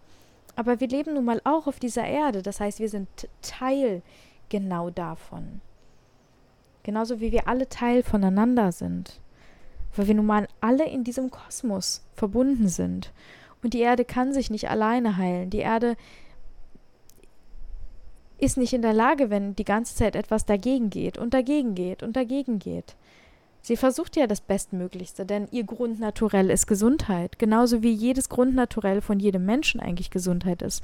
Aber 0.55 0.79
wir 0.79 0.87
leben 0.87 1.15
nun 1.15 1.25
mal 1.25 1.41
auch 1.43 1.67
auf 1.67 1.77
dieser 1.77 2.05
Erde. 2.05 2.41
Das 2.41 2.61
heißt, 2.61 2.79
wir 2.79 2.87
sind 2.87 3.09
Teil 3.41 4.01
genau 4.47 4.91
davon. 4.91 5.59
Genauso 6.85 7.19
wie 7.19 7.31
wir 7.31 7.47
alle 7.47 7.67
Teil 7.67 8.03
voneinander 8.03 8.71
sind. 8.71 9.19
Weil 9.95 10.05
wir 10.05 10.13
nun 10.13 10.27
mal 10.27 10.47
alle 10.61 10.87
in 10.87 11.03
diesem 11.03 11.31
Kosmos 11.31 12.05
verbunden 12.13 12.67
sind. 12.67 13.11
Und 13.63 13.73
die 13.73 13.79
Erde 13.79 14.05
kann 14.05 14.33
sich 14.33 14.51
nicht 14.51 14.69
alleine 14.69 15.17
heilen. 15.17 15.49
Die 15.49 15.57
Erde 15.57 15.95
ist 18.37 18.57
nicht 18.57 18.73
in 18.73 18.83
der 18.83 18.93
Lage, 18.93 19.31
wenn 19.31 19.55
die 19.55 19.65
ganze 19.65 19.95
Zeit 19.95 20.15
etwas 20.15 20.45
dagegen 20.45 20.91
geht 20.91 21.17
und 21.17 21.33
dagegen 21.33 21.73
geht 21.73 22.03
und 22.03 22.15
dagegen 22.15 22.59
geht. 22.59 22.95
Sie 23.63 23.77
versucht 23.77 24.15
ja 24.15 24.27
das 24.27 24.41
Bestmöglichste, 24.41 25.25
denn 25.25 25.47
ihr 25.49 25.63
Grundnaturell 25.63 26.51
ist 26.51 26.67
Gesundheit, 26.67 27.39
genauso 27.39 27.81
wie 27.81 27.93
jedes 27.93 28.29
Grundnaturell 28.29 29.01
von 29.01 29.19
jedem 29.19 29.43
Menschen 29.43 29.79
eigentlich 29.79 30.11
Gesundheit 30.11 30.61
ist. 30.61 30.83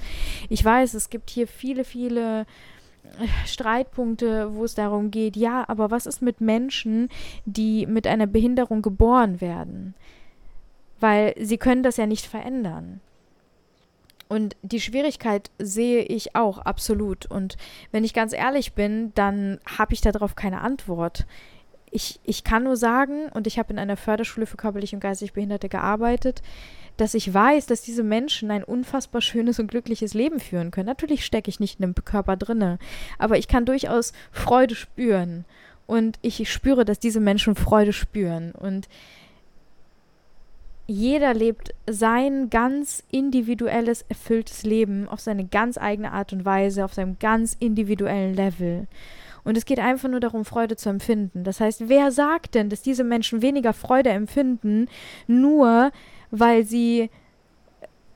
Ich 0.50 0.66
weiß, 0.66 0.96
es 0.96 1.12
gibt 1.12 1.30
hier 1.30 1.48
viele, 1.48 1.84
viele 1.84 2.48
Streitpunkte, 3.46 4.56
wo 4.56 4.64
es 4.66 4.76
darum 4.76 5.12
geht, 5.12 5.36
ja, 5.36 5.66
aber 5.68 5.92
was 5.92 6.06
ist 6.06 6.22
mit 6.22 6.42
Menschen, 6.42 7.10
die 7.46 7.86
mit 7.86 8.08
einer 8.08 8.28
Behinderung 8.28 8.82
geboren 8.82 9.42
werden? 9.42 9.96
Weil 11.00 11.34
sie 11.40 11.58
können 11.58 11.84
das 11.84 11.98
ja 11.98 12.06
nicht 12.06 12.26
verändern. 12.26 13.02
Und 14.32 14.56
die 14.62 14.80
Schwierigkeit 14.80 15.52
sehe 15.60 16.04
ich 16.04 16.38
auch 16.38 16.60
absolut. 16.60 17.26
Und 17.26 17.58
wenn 17.92 18.06
ich 18.06 18.14
ganz 18.14 18.32
ehrlich 18.32 18.74
bin, 18.74 19.12
dann 19.14 19.60
habe 19.78 19.94
ich 19.94 20.00
darauf 20.00 20.36
keine 20.36 20.62
Antwort. 20.62 21.26
Ich, 21.90 22.22
ich 22.24 22.46
kann 22.46 22.64
nur 22.64 22.78
sagen, 22.78 23.28
und 23.34 23.46
ich 23.46 23.60
habe 23.60 23.74
in 23.74 23.80
einer 23.80 23.98
Förderschule 23.98 24.46
für 24.46 24.56
körperlich 24.56 24.94
und 24.94 25.02
geistig 25.02 25.34
Behinderte 25.34 25.68
gearbeitet, 25.68 26.42
dass 26.98 27.14
ich 27.14 27.34
weiß, 27.34 27.66
dass 27.66 27.82
diese 27.82 28.04
Menschen 28.04 28.52
ein 28.52 28.64
unfassbar 28.64 29.22
schönes 29.22 29.60
und 29.60 29.68
glückliches 29.68 30.14
Leben 30.14 30.40
führen 30.40 30.72
können. 30.72 30.88
Natürlich 30.88 31.26
stecke 31.26 31.50
ich 31.50 31.60
nicht 31.60 31.80
in 31.80 31.94
dem 31.94 31.96
Körper 31.96 32.38
drinne, 32.38 32.80
aber 33.18 33.38
ich 33.38 33.48
kann 33.48 33.66
durchaus 33.66 34.14
Freude 34.32 34.76
spüren 34.76 35.46
und 35.88 36.20
ich 36.22 36.52
spüre, 36.52 36.86
dass 36.86 37.00
diese 37.00 37.20
Menschen 37.20 37.56
Freude 37.56 37.94
spüren 37.94 38.52
und 38.52 38.88
jeder 40.88 41.34
lebt 41.34 41.74
sein 41.90 42.50
ganz 42.50 43.04
individuelles, 43.12 44.04
erfülltes 44.10 44.64
Leben 44.64 45.08
auf 45.08 45.22
seine 45.22 45.46
ganz 45.46 45.78
eigene 45.78 46.12
Art 46.12 46.34
und 46.34 46.44
Weise, 46.44 46.84
auf 46.84 46.94
seinem 46.94 47.18
ganz 47.18 47.56
individuellen 47.60 48.36
Level. 48.36 48.88
Und 49.44 49.58
es 49.58 49.66
geht 49.66 49.80
einfach 49.80 50.10
nur 50.10 50.20
darum, 50.20 50.46
Freude 50.46 50.76
zu 50.76 50.90
empfinden. 50.90 51.44
Das 51.44 51.60
heißt, 51.60 51.88
wer 51.88 52.12
sagt 52.12 52.56
denn, 52.56 52.70
dass 52.70 52.82
diese 52.82 53.04
Menschen 53.04 53.42
weniger 53.42 53.74
Freude 53.74 54.10
empfinden, 54.10 54.88
nur 55.28 55.92
weil 56.32 56.66
sie 56.66 57.10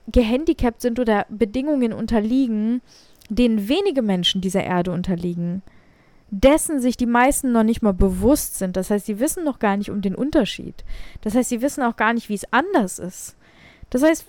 gehandicapt 0.07 0.81
sind 0.81 0.99
oder 0.99 1.25
Bedingungen 1.29 1.93
unterliegen, 1.93 2.81
denen 3.29 3.67
wenige 3.67 4.01
Menschen 4.01 4.41
dieser 4.41 4.63
Erde 4.63 4.91
unterliegen, 4.91 5.61
dessen 6.29 6.79
sich 6.79 6.97
die 6.97 7.05
meisten 7.05 7.51
noch 7.51 7.63
nicht 7.63 7.81
mal 7.81 7.93
bewusst 7.93 8.57
sind. 8.57 8.77
Das 8.77 8.89
heißt, 8.89 9.05
sie 9.05 9.19
wissen 9.19 9.43
noch 9.43 9.59
gar 9.59 9.77
nicht 9.77 9.89
um 9.89 10.01
den 10.01 10.15
Unterschied. 10.15 10.83
Das 11.21 11.35
heißt, 11.35 11.49
sie 11.49 11.61
wissen 11.61 11.83
auch 11.83 11.95
gar 11.95 12.13
nicht, 12.13 12.29
wie 12.29 12.33
es 12.35 12.51
anders 12.51 12.99
ist. 12.99 13.35
Das 13.89 14.03
heißt, 14.03 14.25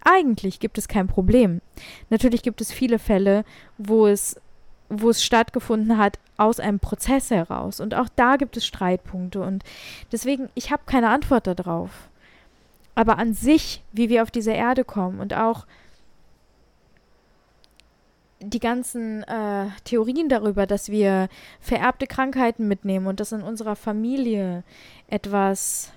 eigentlich 0.00 0.60
gibt 0.60 0.78
es 0.78 0.88
kein 0.88 1.06
Problem. 1.06 1.60
Natürlich 2.10 2.42
gibt 2.42 2.60
es 2.60 2.72
viele 2.72 2.98
Fälle, 2.98 3.44
wo 3.78 4.06
es, 4.06 4.40
wo 4.88 5.10
es 5.10 5.24
stattgefunden 5.24 5.98
hat 5.98 6.18
aus 6.36 6.60
einem 6.60 6.78
Prozess 6.78 7.30
heraus. 7.30 7.80
Und 7.80 7.94
auch 7.94 8.08
da 8.14 8.36
gibt 8.36 8.56
es 8.56 8.66
Streitpunkte. 8.66 9.40
Und 9.40 9.64
deswegen, 10.12 10.48
ich 10.54 10.70
habe 10.70 10.82
keine 10.86 11.10
Antwort 11.10 11.46
darauf. 11.46 12.07
Aber 12.98 13.16
an 13.16 13.32
sich, 13.32 13.84
wie 13.92 14.08
wir 14.08 14.24
auf 14.24 14.32
diese 14.32 14.50
Erde 14.50 14.84
kommen 14.84 15.20
und 15.20 15.32
auch 15.32 15.66
die 18.40 18.58
ganzen 18.58 19.22
äh, 19.22 19.66
Theorien 19.84 20.28
darüber, 20.28 20.66
dass 20.66 20.88
wir 20.88 21.28
vererbte 21.60 22.08
Krankheiten 22.08 22.66
mitnehmen 22.66 23.06
und 23.06 23.20
dass 23.20 23.30
in 23.30 23.42
unserer 23.42 23.76
Familie 23.76 24.64
etwas 25.06 25.92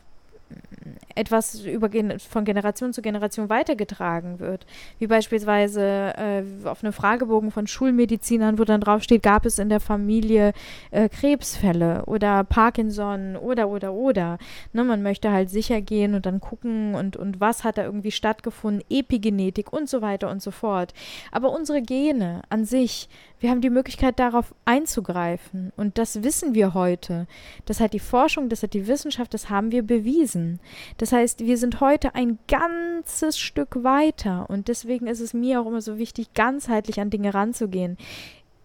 etwas 1.15 1.65
über, 1.65 1.89
von 2.19 2.45
Generation 2.45 2.93
zu 2.93 3.01
Generation 3.01 3.49
weitergetragen 3.49 4.39
wird. 4.39 4.65
Wie 4.99 5.07
beispielsweise 5.07 6.13
äh, 6.17 6.43
auf 6.65 6.83
einem 6.83 6.93
Fragebogen 6.93 7.51
von 7.51 7.67
Schulmedizinern, 7.67 8.59
wo 8.59 8.63
dann 8.63 8.81
draufsteht, 8.81 9.23
gab 9.23 9.45
es 9.45 9.59
in 9.59 9.69
der 9.69 9.79
Familie 9.79 10.53
äh, 10.91 11.09
Krebsfälle 11.09 12.03
oder 12.05 12.43
Parkinson 12.43 13.35
oder 13.35 13.69
oder 13.69 13.93
oder. 13.93 14.37
Ne, 14.73 14.83
man 14.83 15.01
möchte 15.03 15.31
halt 15.31 15.49
sicher 15.49 15.81
gehen 15.81 16.15
und 16.15 16.25
dann 16.25 16.39
gucken 16.39 16.95
und, 16.95 17.17
und 17.17 17.39
was 17.39 17.63
hat 17.63 17.77
da 17.77 17.83
irgendwie 17.83 18.11
stattgefunden, 18.11 18.83
Epigenetik 18.89 19.71
und 19.73 19.89
so 19.89 20.01
weiter 20.01 20.29
und 20.29 20.41
so 20.41 20.51
fort. 20.51 20.93
Aber 21.31 21.51
unsere 21.51 21.81
Gene 21.81 22.41
an 22.49 22.65
sich 22.65 23.09
wir 23.41 23.49
haben 23.49 23.61
die 23.61 23.71
Möglichkeit, 23.71 24.19
darauf 24.19 24.53
einzugreifen. 24.65 25.73
Und 25.75 25.97
das 25.97 26.23
wissen 26.23 26.53
wir 26.53 26.75
heute. 26.75 27.27
Das 27.65 27.79
hat 27.79 27.93
die 27.93 27.99
Forschung, 27.99 28.49
das 28.49 28.61
hat 28.61 28.75
die 28.75 28.87
Wissenschaft, 28.87 29.33
das 29.33 29.49
haben 29.49 29.71
wir 29.71 29.81
bewiesen. 29.81 30.59
Das 30.97 31.11
heißt, 31.11 31.39
wir 31.39 31.57
sind 31.57 31.81
heute 31.81 32.13
ein 32.13 32.37
ganzes 32.47 33.39
Stück 33.39 33.83
weiter. 33.83 34.47
Und 34.47 34.67
deswegen 34.67 35.07
ist 35.07 35.19
es 35.19 35.33
mir 35.33 35.59
auch 35.59 35.65
immer 35.65 35.81
so 35.81 35.97
wichtig, 35.97 36.35
ganzheitlich 36.35 37.01
an 37.01 37.09
Dinge 37.09 37.33
ranzugehen. 37.33 37.97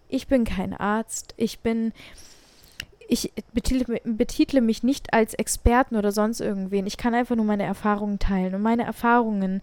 Ich 0.09 0.29
bin 0.29 0.45
kein 0.45 0.75
Arzt. 0.75 1.33
Ich 1.39 1.61
bin 1.61 1.93
ich 3.09 3.33
betitle, 3.55 4.01
betitle, 4.05 4.61
mich 4.61 4.83
nicht 4.83 5.15
als 5.15 5.33
Experten 5.33 5.97
oder 5.97 6.13
sonst 6.13 6.41
irgendwen. 6.41 6.87
Ich 6.87 6.99
kann 6.99 7.15
einfach 7.15 7.37
nur 7.37 7.47
meine 7.47 7.63
Erfahrungen 7.63 8.19
teilen. 8.19 8.55
Und 8.55 8.63
meine 8.63 8.85
Erfahrungen 8.85 9.63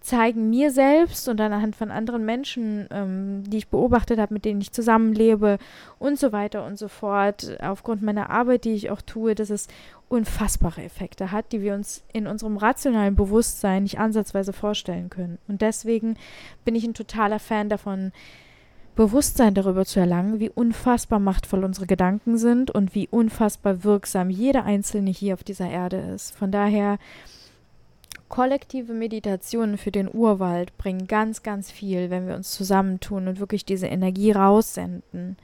zeigen 0.00 0.48
mir 0.48 0.70
selbst 0.70 1.28
und 1.28 1.38
dann 1.38 1.52
anhand 1.52 1.76
von 1.76 1.90
anderen 1.90 2.24
Menschen, 2.24 2.86
ähm, 2.90 3.44
die 3.46 3.58
ich 3.58 3.68
beobachtet 3.68 4.18
habe, 4.18 4.32
mit 4.32 4.44
denen 4.44 4.60
ich 4.60 4.72
zusammenlebe 4.72 5.58
und 5.98 6.18
so 6.18 6.32
weiter 6.32 6.64
und 6.64 6.78
so 6.78 6.88
fort, 6.88 7.58
aufgrund 7.60 8.02
meiner 8.02 8.30
Arbeit, 8.30 8.64
die 8.64 8.72
ich 8.72 8.90
auch 8.90 9.02
tue, 9.02 9.34
dass 9.34 9.50
es 9.50 9.68
unfassbare 10.08 10.82
Effekte 10.82 11.30
hat, 11.32 11.52
die 11.52 11.60
wir 11.60 11.74
uns 11.74 12.02
in 12.12 12.26
unserem 12.26 12.56
rationalen 12.56 13.14
Bewusstsein 13.14 13.84
nicht 13.84 13.98
ansatzweise 13.98 14.52
vorstellen 14.52 15.10
können. 15.10 15.38
Und 15.48 15.60
deswegen 15.60 16.16
bin 16.64 16.74
ich 16.74 16.84
ein 16.84 16.94
totaler 16.94 17.38
Fan 17.38 17.68
davon, 17.68 18.12
Bewusstsein 18.96 19.54
darüber 19.54 19.84
zu 19.86 20.00
erlangen, 20.00 20.40
wie 20.40 20.50
unfassbar 20.50 21.20
machtvoll 21.20 21.64
unsere 21.64 21.86
Gedanken 21.86 22.36
sind 22.36 22.70
und 22.70 22.94
wie 22.94 23.08
unfassbar 23.08 23.84
wirksam 23.84 24.30
jeder 24.30 24.64
Einzelne 24.64 25.10
hier 25.10 25.34
auf 25.34 25.44
dieser 25.44 25.70
Erde 25.70 25.96
ist. 25.96 26.36
Von 26.36 26.50
daher 26.50 26.98
kollektive 28.30 28.94
Meditationen 28.94 29.76
für 29.76 29.90
den 29.90 30.08
Urwald 30.10 30.78
bringen 30.78 31.06
ganz, 31.06 31.42
ganz 31.42 31.70
viel, 31.70 32.08
wenn 32.08 32.26
wir 32.26 32.34
uns 32.34 32.52
zusammentun 32.52 33.28
und 33.28 33.40
wirklich 33.40 33.66
diese 33.66 33.88
Energie 33.88 34.32
raussenden. 34.32 35.36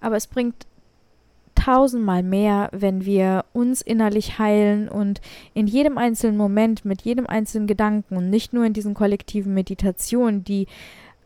Aber 0.00 0.16
es 0.16 0.26
bringt 0.26 0.66
tausendmal 1.54 2.22
mehr, 2.22 2.68
wenn 2.72 3.04
wir 3.04 3.44
uns 3.52 3.82
innerlich 3.82 4.38
heilen 4.38 4.88
und 4.88 5.20
in 5.54 5.66
jedem 5.66 5.98
einzelnen 5.98 6.36
Moment, 6.36 6.84
mit 6.84 7.02
jedem 7.02 7.26
einzelnen 7.26 7.66
Gedanken 7.66 8.16
und 8.16 8.30
nicht 8.30 8.52
nur 8.52 8.64
in 8.64 8.72
diesen 8.72 8.94
kollektiven 8.94 9.54
Meditationen, 9.54 10.44
die 10.44 10.66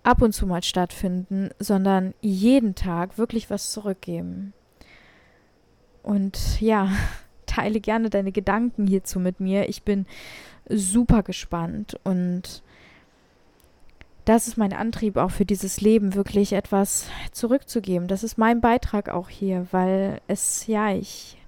ab 0.03 0.23
und 0.23 0.33
zu 0.33 0.47
mal 0.47 0.63
stattfinden, 0.63 1.51
sondern 1.59 2.15
jeden 2.21 2.75
Tag 2.75 3.19
wirklich 3.19 3.51
was 3.51 3.73
zurückgeben. 3.73 4.53
Und 6.03 6.61
ja, 6.61 6.89
teile 7.53 7.81
gerne 7.81 8.11
deine 8.11 8.33
Gedanken 8.33 8.87
hierzu 8.87 9.21
mit 9.21 9.41
mir. 9.41 9.69
Ich 9.69 9.83
bin 9.83 10.07
super 10.69 11.23
gespannt 11.23 11.99
und 12.05 12.63
das 14.25 14.47
ist 14.47 14.57
mein 14.57 14.73
Antrieb 14.73 15.17
auch 15.17 15.33
für 15.33 15.45
dieses 15.45 15.81
Leben, 15.81 16.15
wirklich 16.15 16.53
etwas 16.53 17.09
zurückzugeben. 17.33 18.07
Das 18.07 18.23
ist 18.23 18.39
mein 18.39 18.61
Beitrag 18.61 19.09
auch 19.09 19.29
hier, 19.29 19.67
weil 19.73 20.21
es, 20.29 20.67
ja, 20.67 20.93
ich 20.95 21.39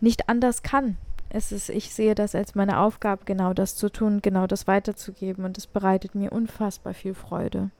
nicht 0.00 0.28
anders 0.28 0.62
kann. 0.62 0.96
es 1.28 1.52
ist, 1.52 1.68
ich 1.68 1.92
sehe 1.92 2.14
das 2.14 2.34
als 2.34 2.54
meine 2.54 2.80
Aufgabe, 2.80 3.24
genau 3.26 3.52
das 3.52 3.76
zu 3.76 3.90
tun, 3.90 4.22
genau 4.22 4.46
das 4.46 4.66
weiterzugeben 4.66 5.44
und 5.44 5.58
es 5.58 5.66
bereitet 5.66 6.14
mir 6.14 6.32
unfassbar 6.32 6.94
viel 6.94 7.14
Freude. 7.14 7.70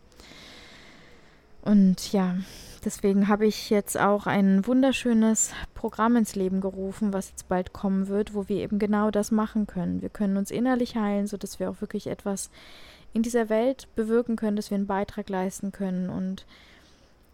Und 1.69 2.15
ja, 2.15 2.35
deswegen 2.83 3.29
habe 3.29 3.47
ich 3.47 3.69
jetzt 3.69 4.01
auch 4.01 4.27
ein 4.27 4.67
wunderschönes 4.67 5.53
Programm 5.75 6.17
ins 6.17 6.35
Leben 6.35 6.63
gerufen, 6.63 7.13
was 7.13 7.29
jetzt 7.29 7.47
bald 7.47 7.75
kommen 7.75 8.09
wird, 8.09 8.35
wo 8.35 8.49
wir 8.49 8.63
eben 8.63 8.79
genau 8.79 9.11
das 9.11 9.31
machen 9.31 9.67
können. 9.67 10.01
Wir 10.01 10.09
können 10.09 10.39
uns 10.39 10.51
innerlich 10.51 10.97
heilen, 10.97 11.27
sodass 11.27 11.61
wir 11.61 11.69
auch 11.69 11.83
wirklich 11.83 12.07
etwas 12.07 12.49
in 13.13 13.23
dieser 13.23 13.51
Welt 13.51 13.87
bewirken 13.97 14.37
können, 14.37 14.57
dass 14.57 14.71
wir 14.71 14.77
einen 14.77 14.87
Beitrag 14.87 15.29
leisten 15.29 15.71
können. 15.71 16.09
Und 16.09 16.47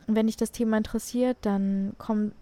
wenn 0.09 0.27
dich 0.27 0.37
das 0.37 0.51
Thema 0.51 0.79
interessiert, 0.79 1.37
dann 1.43 1.93
komm 1.99 2.33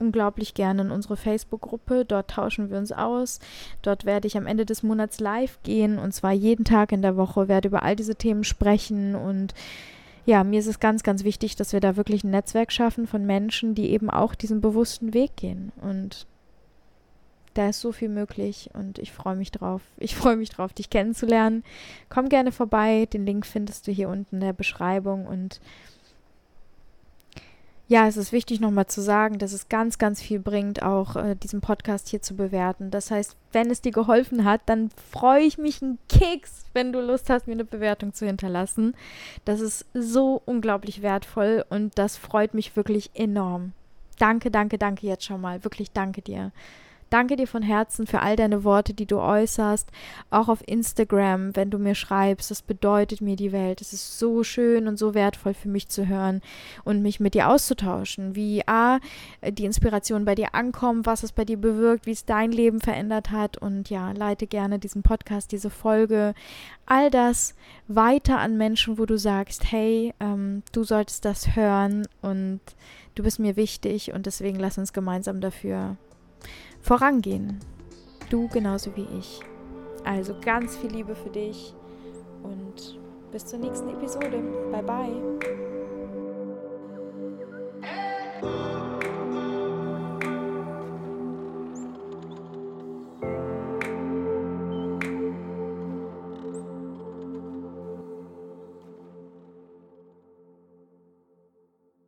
unglaublich 0.00 0.52
gerne 0.54 0.82
in 0.82 0.90
unsere 0.90 1.16
Facebook-Gruppe. 1.16 2.04
Dort 2.04 2.28
tauschen 2.28 2.70
wir 2.70 2.78
uns 2.78 2.90
aus. 2.90 3.38
Dort 3.82 4.04
werde 4.04 4.26
ich 4.26 4.36
am 4.36 4.48
Ende 4.48 4.66
des 4.66 4.82
Monats 4.82 5.20
live 5.20 5.60
gehen 5.62 6.00
und 6.00 6.10
zwar 6.10 6.32
jeden 6.32 6.64
Tag 6.64 6.90
in 6.90 7.02
der 7.02 7.16
Woche, 7.16 7.46
werde 7.46 7.68
über 7.68 7.84
all 7.84 7.94
diese 7.94 8.16
Themen 8.16 8.42
sprechen 8.42 9.14
und 9.14 9.54
ja, 10.26 10.42
mir 10.42 10.58
ist 10.58 10.66
es 10.66 10.80
ganz, 10.80 11.04
ganz 11.04 11.22
wichtig, 11.22 11.54
dass 11.54 11.72
wir 11.72 11.80
da 11.80 11.96
wirklich 11.96 12.24
ein 12.24 12.30
Netzwerk 12.30 12.72
schaffen 12.72 13.06
von 13.06 13.24
Menschen, 13.24 13.76
die 13.76 13.90
eben 13.90 14.10
auch 14.10 14.34
diesen 14.34 14.60
bewussten 14.60 15.14
Weg 15.14 15.36
gehen. 15.36 15.72
Und 15.80 16.26
da 17.54 17.68
ist 17.68 17.80
so 17.80 17.92
viel 17.92 18.08
möglich 18.08 18.68
und 18.74 18.98
ich 18.98 19.12
freue 19.12 19.36
mich 19.36 19.52
drauf. 19.52 19.82
Ich 19.98 20.16
freue 20.16 20.36
mich 20.36 20.50
drauf, 20.50 20.72
dich 20.72 20.90
kennenzulernen. 20.90 21.62
Komm 22.08 22.28
gerne 22.28 22.50
vorbei. 22.50 23.06
Den 23.06 23.24
Link 23.24 23.46
findest 23.46 23.86
du 23.86 23.92
hier 23.92 24.08
unten 24.08 24.36
in 24.36 24.40
der 24.40 24.52
Beschreibung 24.52 25.26
und 25.26 25.60
ja, 27.88 28.08
es 28.08 28.16
ist 28.16 28.32
wichtig 28.32 28.58
nochmal 28.58 28.86
zu 28.86 29.00
sagen, 29.00 29.38
dass 29.38 29.52
es 29.52 29.68
ganz, 29.68 29.98
ganz 29.98 30.20
viel 30.20 30.40
bringt, 30.40 30.82
auch 30.82 31.14
äh, 31.14 31.36
diesen 31.36 31.60
Podcast 31.60 32.08
hier 32.08 32.20
zu 32.20 32.34
bewerten. 32.34 32.90
Das 32.90 33.12
heißt, 33.12 33.36
wenn 33.52 33.70
es 33.70 33.80
dir 33.80 33.92
geholfen 33.92 34.44
hat, 34.44 34.60
dann 34.66 34.90
freue 35.12 35.44
ich 35.44 35.56
mich 35.56 35.82
einen 35.82 35.98
Keks, 36.08 36.64
wenn 36.72 36.92
du 36.92 37.00
Lust 37.00 37.30
hast, 37.30 37.46
mir 37.46 37.52
eine 37.52 37.64
Bewertung 37.64 38.12
zu 38.12 38.26
hinterlassen. 38.26 38.94
Das 39.44 39.60
ist 39.60 39.86
so 39.94 40.42
unglaublich 40.46 41.02
wertvoll 41.02 41.64
und 41.68 41.96
das 41.96 42.16
freut 42.16 42.54
mich 42.54 42.74
wirklich 42.74 43.10
enorm. 43.14 43.72
Danke, 44.18 44.50
danke, 44.50 44.78
danke 44.78 45.06
jetzt 45.06 45.24
schon 45.24 45.40
mal. 45.40 45.62
Wirklich 45.62 45.92
danke 45.92 46.22
dir. 46.22 46.50
Danke 47.08 47.36
dir 47.36 47.46
von 47.46 47.62
Herzen 47.62 48.06
für 48.06 48.20
all 48.20 48.34
deine 48.34 48.64
Worte, 48.64 48.92
die 48.92 49.06
du 49.06 49.20
äußerst, 49.20 49.88
auch 50.30 50.48
auf 50.48 50.62
Instagram, 50.66 51.54
wenn 51.54 51.70
du 51.70 51.78
mir 51.78 51.94
schreibst. 51.94 52.50
Das 52.50 52.62
bedeutet 52.62 53.20
mir 53.20 53.36
die 53.36 53.52
Welt. 53.52 53.80
Es 53.80 53.92
ist 53.92 54.18
so 54.18 54.42
schön 54.42 54.88
und 54.88 54.98
so 54.98 55.14
wertvoll 55.14 55.54
für 55.54 55.68
mich 55.68 55.88
zu 55.88 56.08
hören 56.08 56.42
und 56.84 57.02
mich 57.02 57.20
mit 57.20 57.34
dir 57.34 57.48
auszutauschen, 57.48 58.34
wie 58.34 58.66
A, 58.66 58.98
die 59.48 59.64
Inspiration 59.64 60.24
bei 60.24 60.34
dir 60.34 60.54
ankommt, 60.54 61.06
was 61.06 61.22
es 61.22 61.30
bei 61.30 61.44
dir 61.44 61.58
bewirkt, 61.58 62.06
wie 62.06 62.12
es 62.12 62.24
dein 62.24 62.50
Leben 62.50 62.80
verändert 62.80 63.30
hat 63.30 63.56
und 63.56 63.88
ja, 63.88 64.10
leite 64.10 64.48
gerne 64.48 64.80
diesen 64.80 65.02
Podcast, 65.02 65.52
diese 65.52 65.70
Folge, 65.70 66.34
all 66.86 67.10
das 67.10 67.54
weiter 67.86 68.38
an 68.38 68.56
Menschen, 68.56 68.98
wo 68.98 69.06
du 69.06 69.16
sagst, 69.16 69.70
hey, 69.70 70.12
ähm, 70.18 70.64
du 70.72 70.82
solltest 70.82 71.24
das 71.24 71.54
hören 71.54 72.08
und 72.20 72.60
du 73.14 73.22
bist 73.22 73.38
mir 73.38 73.54
wichtig 73.54 74.12
und 74.12 74.26
deswegen 74.26 74.58
lass 74.58 74.76
uns 74.76 74.92
gemeinsam 74.92 75.40
dafür 75.40 75.96
vorangehen. 76.86 77.58
Du 78.30 78.48
genauso 78.48 78.94
wie 78.96 79.06
ich. 79.18 79.40
Also 80.04 80.34
ganz 80.40 80.76
viel 80.76 80.90
Liebe 80.92 81.16
für 81.16 81.30
dich 81.30 81.74
und 82.44 82.98
bis 83.32 83.44
zur 83.44 83.58
nächsten 83.58 83.88
Episode. 83.90 84.40
Bye 84.70 84.82
bye. 84.82 85.12